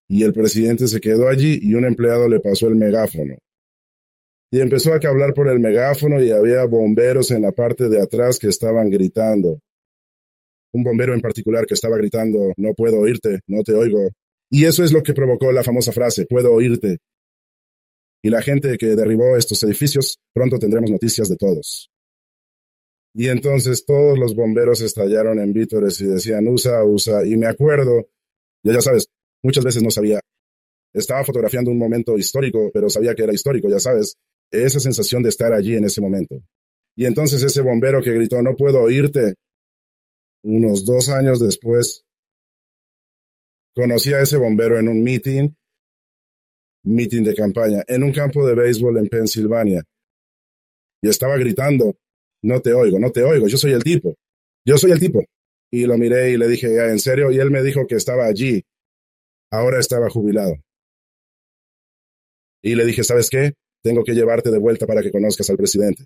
y 0.09 0.25
el 0.25 0.33
presidente 0.33 0.89
se 0.89 1.01
quedó 1.01 1.29
allí 1.29 1.59
y 1.63 1.75
un 1.75 1.85
empleado 1.85 2.29
le 2.29 2.41
pasó 2.41 2.67
el 2.67 2.75
megáfono. 2.75 3.37
Y 4.51 4.61
empezó 4.61 4.95
a 4.95 4.97
hablar 4.97 5.35
por 5.35 5.49
el 5.49 5.61
megáfono 5.61 6.23
y 6.23 6.31
había 6.31 6.65
bomberos 6.65 7.31
en 7.31 7.43
la 7.43 7.53
parte 7.53 7.89
de 7.89 8.01
atrás 8.01 8.39
que 8.39 8.49
estaban 8.49 8.89
gritando 8.89 9.61
un 10.73 10.85
bombero 10.85 11.15
en 11.15 11.21
particular 11.21 11.67
que 11.67 11.75
estaba 11.75 11.97
gritando, 11.97 12.53
no 12.57 12.75
puedo 12.75 13.01
oírte, 13.01 13.41
no 13.47 13.63
te 13.63 13.75
oigo. 13.75 14.09
Y 14.51 14.65
eso 14.65 14.85
es 14.85 14.93
lo 14.93 15.03
que 15.03 15.15
provocó 15.15 15.53
la 15.53 15.65
famosa 15.65 15.93
frase, 15.93 16.27
puedo 16.27 16.53
oírte. 16.53 16.99
Y 18.23 18.31
la 18.31 18.43
gente 18.43 18.77
que 18.79 18.97
derribó 18.97 19.37
estos 19.37 19.63
edificios, 19.63 20.19
pronto 20.33 20.59
tendremos 20.59 20.91
noticias 20.91 21.29
de 21.29 21.37
todos. 21.37 21.91
Y 23.15 23.29
entonces 23.29 23.85
todos 23.85 24.19
los 24.19 24.35
bomberos 24.35 24.81
estallaron 24.81 25.41
en 25.41 25.53
vítores 25.53 26.01
y 26.01 26.07
decían, 26.07 26.47
usa, 26.49 26.85
usa. 26.85 27.27
Y 27.27 27.37
me 27.37 27.47
acuerdo, 27.47 28.09
ya 28.63 28.75
ya 28.75 28.81
sabes, 28.81 29.09
muchas 29.43 29.65
veces 29.65 29.83
no 29.83 29.91
sabía. 29.91 30.21
Estaba 30.93 31.25
fotografiando 31.25 31.71
un 31.71 31.79
momento 31.79 32.17
histórico, 32.17 32.71
pero 32.73 32.89
sabía 32.89 33.15
que 33.15 33.23
era 33.23 33.33
histórico, 33.33 33.69
ya 33.69 33.81
sabes. 33.81 34.17
Esa 34.51 34.81
sensación 34.81 35.23
de 35.23 35.29
estar 35.29 35.53
allí 35.53 35.77
en 35.77 35.85
ese 35.85 36.01
momento. 36.01 36.41
Y 36.97 37.07
entonces 37.07 37.43
ese 37.43 37.61
bombero 37.61 38.03
que 38.03 38.13
gritó, 38.13 38.43
no 38.43 38.57
puedo 38.57 38.81
oírte, 38.83 39.35
unos 40.43 40.85
dos 40.85 41.09
años 41.09 41.41
después, 41.41 42.05
conocí 43.75 44.13
a 44.13 44.21
ese 44.21 44.37
bombero 44.37 44.79
en 44.79 44.89
un 44.89 45.03
meeting, 45.03 45.51
meeting 46.89 47.23
de 47.23 47.35
campaña, 47.35 47.85
en 47.87 48.03
un 48.03 48.13
campo 48.13 48.47
de 48.47 48.55
béisbol 48.55 48.99
en 48.99 49.09
Pensilvania. 49.09 49.83
Y 51.03 51.09
estaba 51.09 51.37
gritando, 51.37 51.97
no 52.43 52.61
te 52.61 52.73
oigo, 52.73 52.99
no 52.99 53.11
te 53.11 53.23
oigo, 53.23 53.47
yo 53.47 53.57
soy 53.57 53.73
el 53.73 53.85
tipo, 53.85 54.17
yo 54.65 54.79
soy 54.79 54.93
el 54.93 55.01
tipo. 55.01 55.25
Y 55.71 55.85
lo 55.85 55.99
miré 55.99 56.31
y 56.31 56.39
le 56.39 56.49
dije, 56.49 56.67
¿en 56.89 56.99
serio? 56.99 57.31
Y 57.31 57.39
él 57.39 57.51
me 57.51 57.63
dijo 57.63 57.87
que 57.87 57.97
estaba 57.97 58.25
allí. 58.25 58.63
Ahora 59.51 59.79
estaba 59.79 60.09
jubilado. 60.09 60.57
Y 62.63 62.75
le 62.75 62.87
dije, 62.87 63.05
¿sabes 63.05 63.29
qué? 63.29 63.53
Tengo 63.83 64.03
que 64.03 64.15
llevarte 64.15 64.51
de 64.51 64.59
vuelta 64.59 64.87
para 64.87 65.03
que 65.03 65.11
conozcas 65.11 65.49
al 65.51 65.57
presidente. 65.57 66.05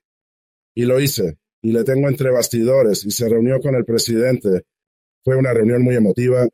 Y 0.75 0.85
lo 0.85 1.01
hice 1.01 1.38
y 1.62 1.73
le 1.73 1.85
tengo 1.85 2.09
entre 2.09 2.31
bastidores 2.31 3.05
y 3.05 3.11
se 3.11 3.29
reunió 3.29 3.61
con 3.61 3.75
el 3.77 3.85
presidente. 3.85 4.62
Fue 5.24 5.37
una 5.37 5.53
reunión 5.53 5.83
muy 5.83 5.95
emotiva. 5.95 6.47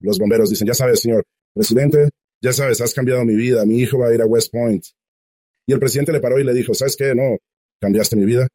Los 0.00 0.18
bomberos 0.18 0.50
dicen, 0.50 0.68
ya 0.68 0.74
sabes, 0.74 1.00
señor 1.00 1.24
presidente, 1.52 2.10
ya 2.40 2.52
sabes, 2.52 2.80
has 2.80 2.94
cambiado 2.94 3.24
mi 3.24 3.34
vida, 3.34 3.64
mi 3.64 3.78
hijo 3.78 3.98
va 3.98 4.08
a 4.08 4.14
ir 4.14 4.22
a 4.22 4.26
West 4.26 4.52
Point. 4.52 4.84
Y 5.66 5.72
el 5.72 5.78
presidente 5.78 6.12
le 6.12 6.20
paró 6.20 6.38
y 6.38 6.44
le 6.44 6.54
dijo, 6.54 6.74
¿sabes 6.74 6.96
qué? 6.96 7.14
No, 7.14 7.36
cambiaste 7.80 8.16
mi 8.16 8.24
vida. 8.24 8.48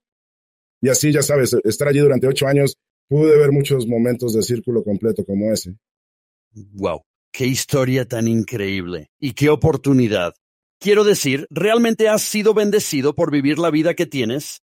Y 0.81 0.89
así, 0.89 1.11
ya 1.11 1.21
sabes, 1.21 1.55
estar 1.63 1.87
allí 1.87 1.99
durante 1.99 2.27
ocho 2.27 2.47
años, 2.47 2.75
pude 3.07 3.37
ver 3.37 3.51
muchos 3.51 3.87
momentos 3.87 4.33
de 4.33 4.41
círculo 4.41 4.83
completo 4.83 5.23
como 5.23 5.51
ese. 5.51 5.75
Wow, 6.53 7.03
qué 7.31 7.45
historia 7.45 8.05
tan 8.05 8.27
increíble 8.27 9.11
y 9.19 9.33
qué 9.33 9.49
oportunidad. 9.49 10.33
Quiero 10.79 11.03
decir, 11.03 11.47
¿realmente 11.49 12.09
has 12.09 12.23
sido 12.23 12.53
bendecido 12.53 13.15
por 13.15 13.31
vivir 13.31 13.59
la 13.59 13.71
vida 13.71 13.93
que 13.93 14.05
tienes? 14.05 14.63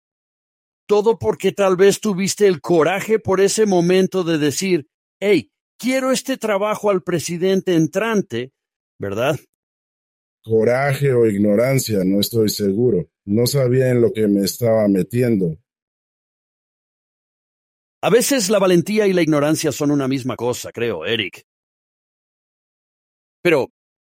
todo 0.89 1.19
porque 1.19 1.53
tal 1.53 1.77
vez 1.77 2.01
tuviste 2.01 2.47
el 2.47 2.63
coraje 2.63 3.19
por 3.19 3.43
ese 3.43 3.67
momento 3.67 4.25
de 4.25 4.39
decir, 4.39 4.89
hey, 5.21 5.53
quiero 5.79 6.11
este 6.11 6.39
trabajo 6.39 6.89
al 6.89 7.03
presidente 7.03 7.75
entrante, 7.75 8.53
¿verdad? 8.99 9.39
coraje 10.49 11.13
o 11.13 11.27
ignorancia, 11.27 12.03
no 12.05 12.21
estoy 12.21 12.49
seguro. 12.49 13.09
No 13.25 13.47
sabía 13.47 13.91
en 13.91 14.01
lo 14.01 14.13
que 14.13 14.27
me 14.27 14.45
estaba 14.45 14.89
metiendo. 14.89 15.59
A 18.03 18.11
veces 18.11 18.49
la 18.49 18.59
valentía 18.59 19.07
y 19.07 19.13
la 19.13 19.23
ignorancia 19.23 19.73
son 19.73 19.91
una 19.91 20.09
misma 20.09 20.37
cosa, 20.37 20.73
creo, 20.73 21.05
Eric. 21.05 21.43
Pero, 23.43 23.69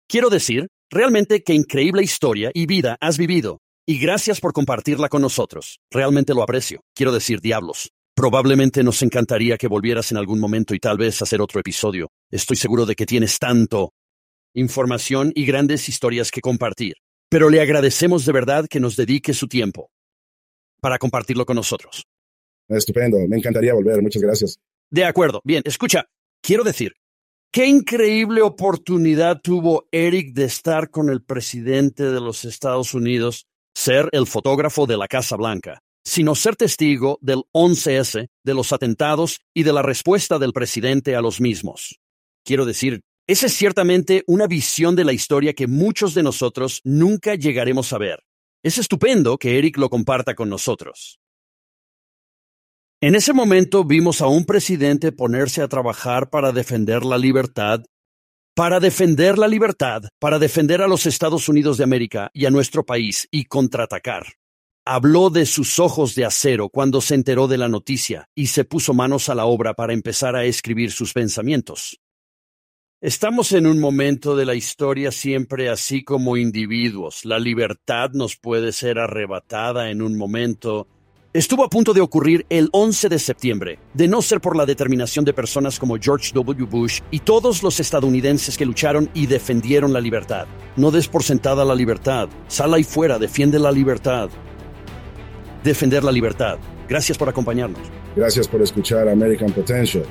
quiero 0.08 0.30
decir, 0.30 0.68
realmente 0.90 1.42
qué 1.42 1.54
increíble 1.54 2.02
historia 2.02 2.50
y 2.54 2.66
vida 2.66 2.96
has 3.00 3.18
vivido. 3.18 3.58
Y 3.86 3.98
gracias 3.98 4.40
por 4.40 4.52
compartirla 4.52 5.08
con 5.08 5.22
nosotros. 5.22 5.80
Realmente 5.90 6.34
lo 6.34 6.42
aprecio. 6.42 6.82
Quiero 6.94 7.10
decir, 7.10 7.40
diablos. 7.40 7.90
Probablemente 8.14 8.84
nos 8.84 9.02
encantaría 9.02 9.56
que 9.56 9.66
volvieras 9.66 10.12
en 10.12 10.18
algún 10.18 10.38
momento 10.38 10.74
y 10.74 10.78
tal 10.78 10.98
vez 10.98 11.20
hacer 11.22 11.40
otro 11.40 11.58
episodio. 11.58 12.08
Estoy 12.30 12.56
seguro 12.56 12.86
de 12.86 12.94
que 12.94 13.06
tienes 13.06 13.38
tanto 13.38 13.92
información 14.54 15.32
y 15.34 15.46
grandes 15.46 15.88
historias 15.88 16.30
que 16.30 16.40
compartir. 16.40 16.94
Pero 17.28 17.48
le 17.48 17.60
agradecemos 17.60 18.26
de 18.26 18.32
verdad 18.32 18.66
que 18.68 18.80
nos 18.80 18.96
dedique 18.96 19.34
su 19.34 19.46
tiempo 19.46 19.90
para 20.80 20.98
compartirlo 20.98 21.46
con 21.46 21.56
nosotros. 21.56 22.06
Estupendo, 22.68 23.18
me 23.28 23.36
encantaría 23.36 23.74
volver, 23.74 24.02
muchas 24.02 24.22
gracias. 24.22 24.58
De 24.90 25.04
acuerdo, 25.04 25.40
bien, 25.44 25.62
escucha, 25.64 26.06
quiero 26.40 26.64
decir, 26.64 26.94
qué 27.52 27.66
increíble 27.66 28.42
oportunidad 28.42 29.40
tuvo 29.40 29.88
Eric 29.92 30.34
de 30.34 30.44
estar 30.44 30.90
con 30.90 31.10
el 31.10 31.22
presidente 31.22 32.04
de 32.04 32.20
los 32.20 32.44
Estados 32.44 32.94
Unidos 32.94 33.46
ser 33.74 34.08
el 34.12 34.26
fotógrafo 34.26 34.86
de 34.86 34.96
la 34.96 35.08
Casa 35.08 35.36
Blanca, 35.36 35.82
sino 36.04 36.34
ser 36.34 36.56
testigo 36.56 37.18
del 37.20 37.44
11S, 37.52 38.28
de 38.44 38.54
los 38.54 38.72
atentados 38.72 39.40
y 39.54 39.62
de 39.62 39.72
la 39.72 39.82
respuesta 39.82 40.38
del 40.38 40.52
presidente 40.52 41.14
a 41.14 41.20
los 41.20 41.40
mismos. 41.40 42.00
Quiero 42.44 42.64
decir, 42.64 43.02
esa 43.30 43.46
es 43.46 43.54
ciertamente 43.54 44.24
una 44.26 44.46
visión 44.46 44.96
de 44.96 45.04
la 45.04 45.12
historia 45.12 45.52
que 45.52 45.66
muchos 45.66 46.14
de 46.14 46.22
nosotros 46.22 46.80
nunca 46.84 47.34
llegaremos 47.34 47.92
a 47.92 47.98
ver. 47.98 48.24
Es 48.62 48.78
estupendo 48.78 49.38
que 49.38 49.58
Eric 49.58 49.78
lo 49.78 49.88
comparta 49.88 50.34
con 50.34 50.48
nosotros. 50.48 51.18
En 53.00 53.14
ese 53.14 53.32
momento 53.32 53.84
vimos 53.84 54.20
a 54.20 54.26
un 54.26 54.44
presidente 54.44 55.12
ponerse 55.12 55.62
a 55.62 55.68
trabajar 55.68 56.28
para 56.28 56.52
defender 56.52 57.04
la 57.04 57.16
libertad 57.16 57.82
para 58.54 58.80
defender 58.80 59.38
la 59.38 59.48
libertad, 59.48 60.02
para 60.18 60.38
defender 60.38 60.82
a 60.82 60.86
los 60.86 61.06
Estados 61.06 61.48
Unidos 61.48 61.78
de 61.78 61.84
América 61.84 62.30
y 62.34 62.46
a 62.46 62.50
nuestro 62.50 62.84
país 62.84 63.28
y 63.30 63.44
contraatacar. 63.44 64.34
Habló 64.84 65.30
de 65.30 65.46
sus 65.46 65.78
ojos 65.78 66.14
de 66.14 66.24
acero 66.24 66.68
cuando 66.68 67.00
se 67.00 67.14
enteró 67.14 67.48
de 67.48 67.58
la 67.58 67.68
noticia 67.68 68.28
y 68.34 68.48
se 68.48 68.64
puso 68.64 68.92
manos 68.92 69.28
a 69.28 69.34
la 69.34 69.46
obra 69.46 69.74
para 69.74 69.92
empezar 69.92 70.36
a 70.36 70.44
escribir 70.44 70.90
sus 70.90 71.12
pensamientos. 71.12 72.00
Estamos 73.00 73.52
en 73.52 73.66
un 73.66 73.80
momento 73.80 74.36
de 74.36 74.44
la 74.44 74.54
historia 74.54 75.10
siempre 75.10 75.70
así 75.70 76.04
como 76.04 76.36
individuos. 76.36 77.24
La 77.24 77.38
libertad 77.38 78.10
nos 78.12 78.36
puede 78.36 78.72
ser 78.72 78.98
arrebatada 78.98 79.90
en 79.90 80.02
un 80.02 80.18
momento 80.18 80.86
estuvo 81.32 81.64
a 81.64 81.70
punto 81.70 81.94
de 81.94 82.00
ocurrir 82.00 82.44
el 82.50 82.68
11 82.72 83.08
de 83.08 83.18
septiembre, 83.18 83.78
de 83.94 84.08
no 84.08 84.20
ser 84.20 84.40
por 84.40 84.56
la 84.56 84.66
determinación 84.66 85.24
de 85.24 85.32
personas 85.32 85.78
como 85.78 85.96
George 85.96 86.32
W. 86.34 86.66
Bush 86.66 87.00
y 87.10 87.20
todos 87.20 87.62
los 87.62 87.78
estadounidenses 87.80 88.58
que 88.58 88.66
lucharon 88.66 89.08
y 89.14 89.26
defendieron 89.26 89.92
la 89.92 90.00
libertad. 90.00 90.46
No 90.76 90.90
des 90.90 91.08
por 91.08 91.22
sentada 91.22 91.64
la 91.64 91.74
libertad. 91.74 92.28
Sal 92.48 92.74
ahí 92.74 92.84
fuera, 92.84 93.18
defiende 93.18 93.58
la 93.58 93.72
libertad. 93.72 94.28
Defender 95.62 96.02
la 96.04 96.12
libertad. 96.12 96.58
Gracias 96.88 97.16
por 97.16 97.28
acompañarnos. 97.28 97.80
Gracias 98.16 98.48
por 98.48 98.60
escuchar 98.60 99.08
American 99.08 99.52
Potential. 99.52 100.04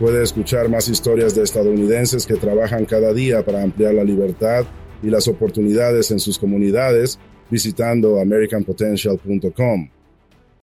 Puede 0.00 0.24
escuchar 0.24 0.68
más 0.68 0.88
historias 0.88 1.36
de 1.36 1.44
estadounidenses 1.44 2.26
que 2.26 2.34
trabajan 2.34 2.84
cada 2.84 3.12
día 3.12 3.44
para 3.44 3.62
ampliar 3.62 3.94
la 3.94 4.02
libertad 4.02 4.64
y 5.02 5.08
las 5.08 5.28
oportunidades 5.28 6.10
en 6.10 6.18
sus 6.18 6.38
comunidades 6.38 7.18
visitando 7.48 8.20
americanpotential.com. 8.20 9.88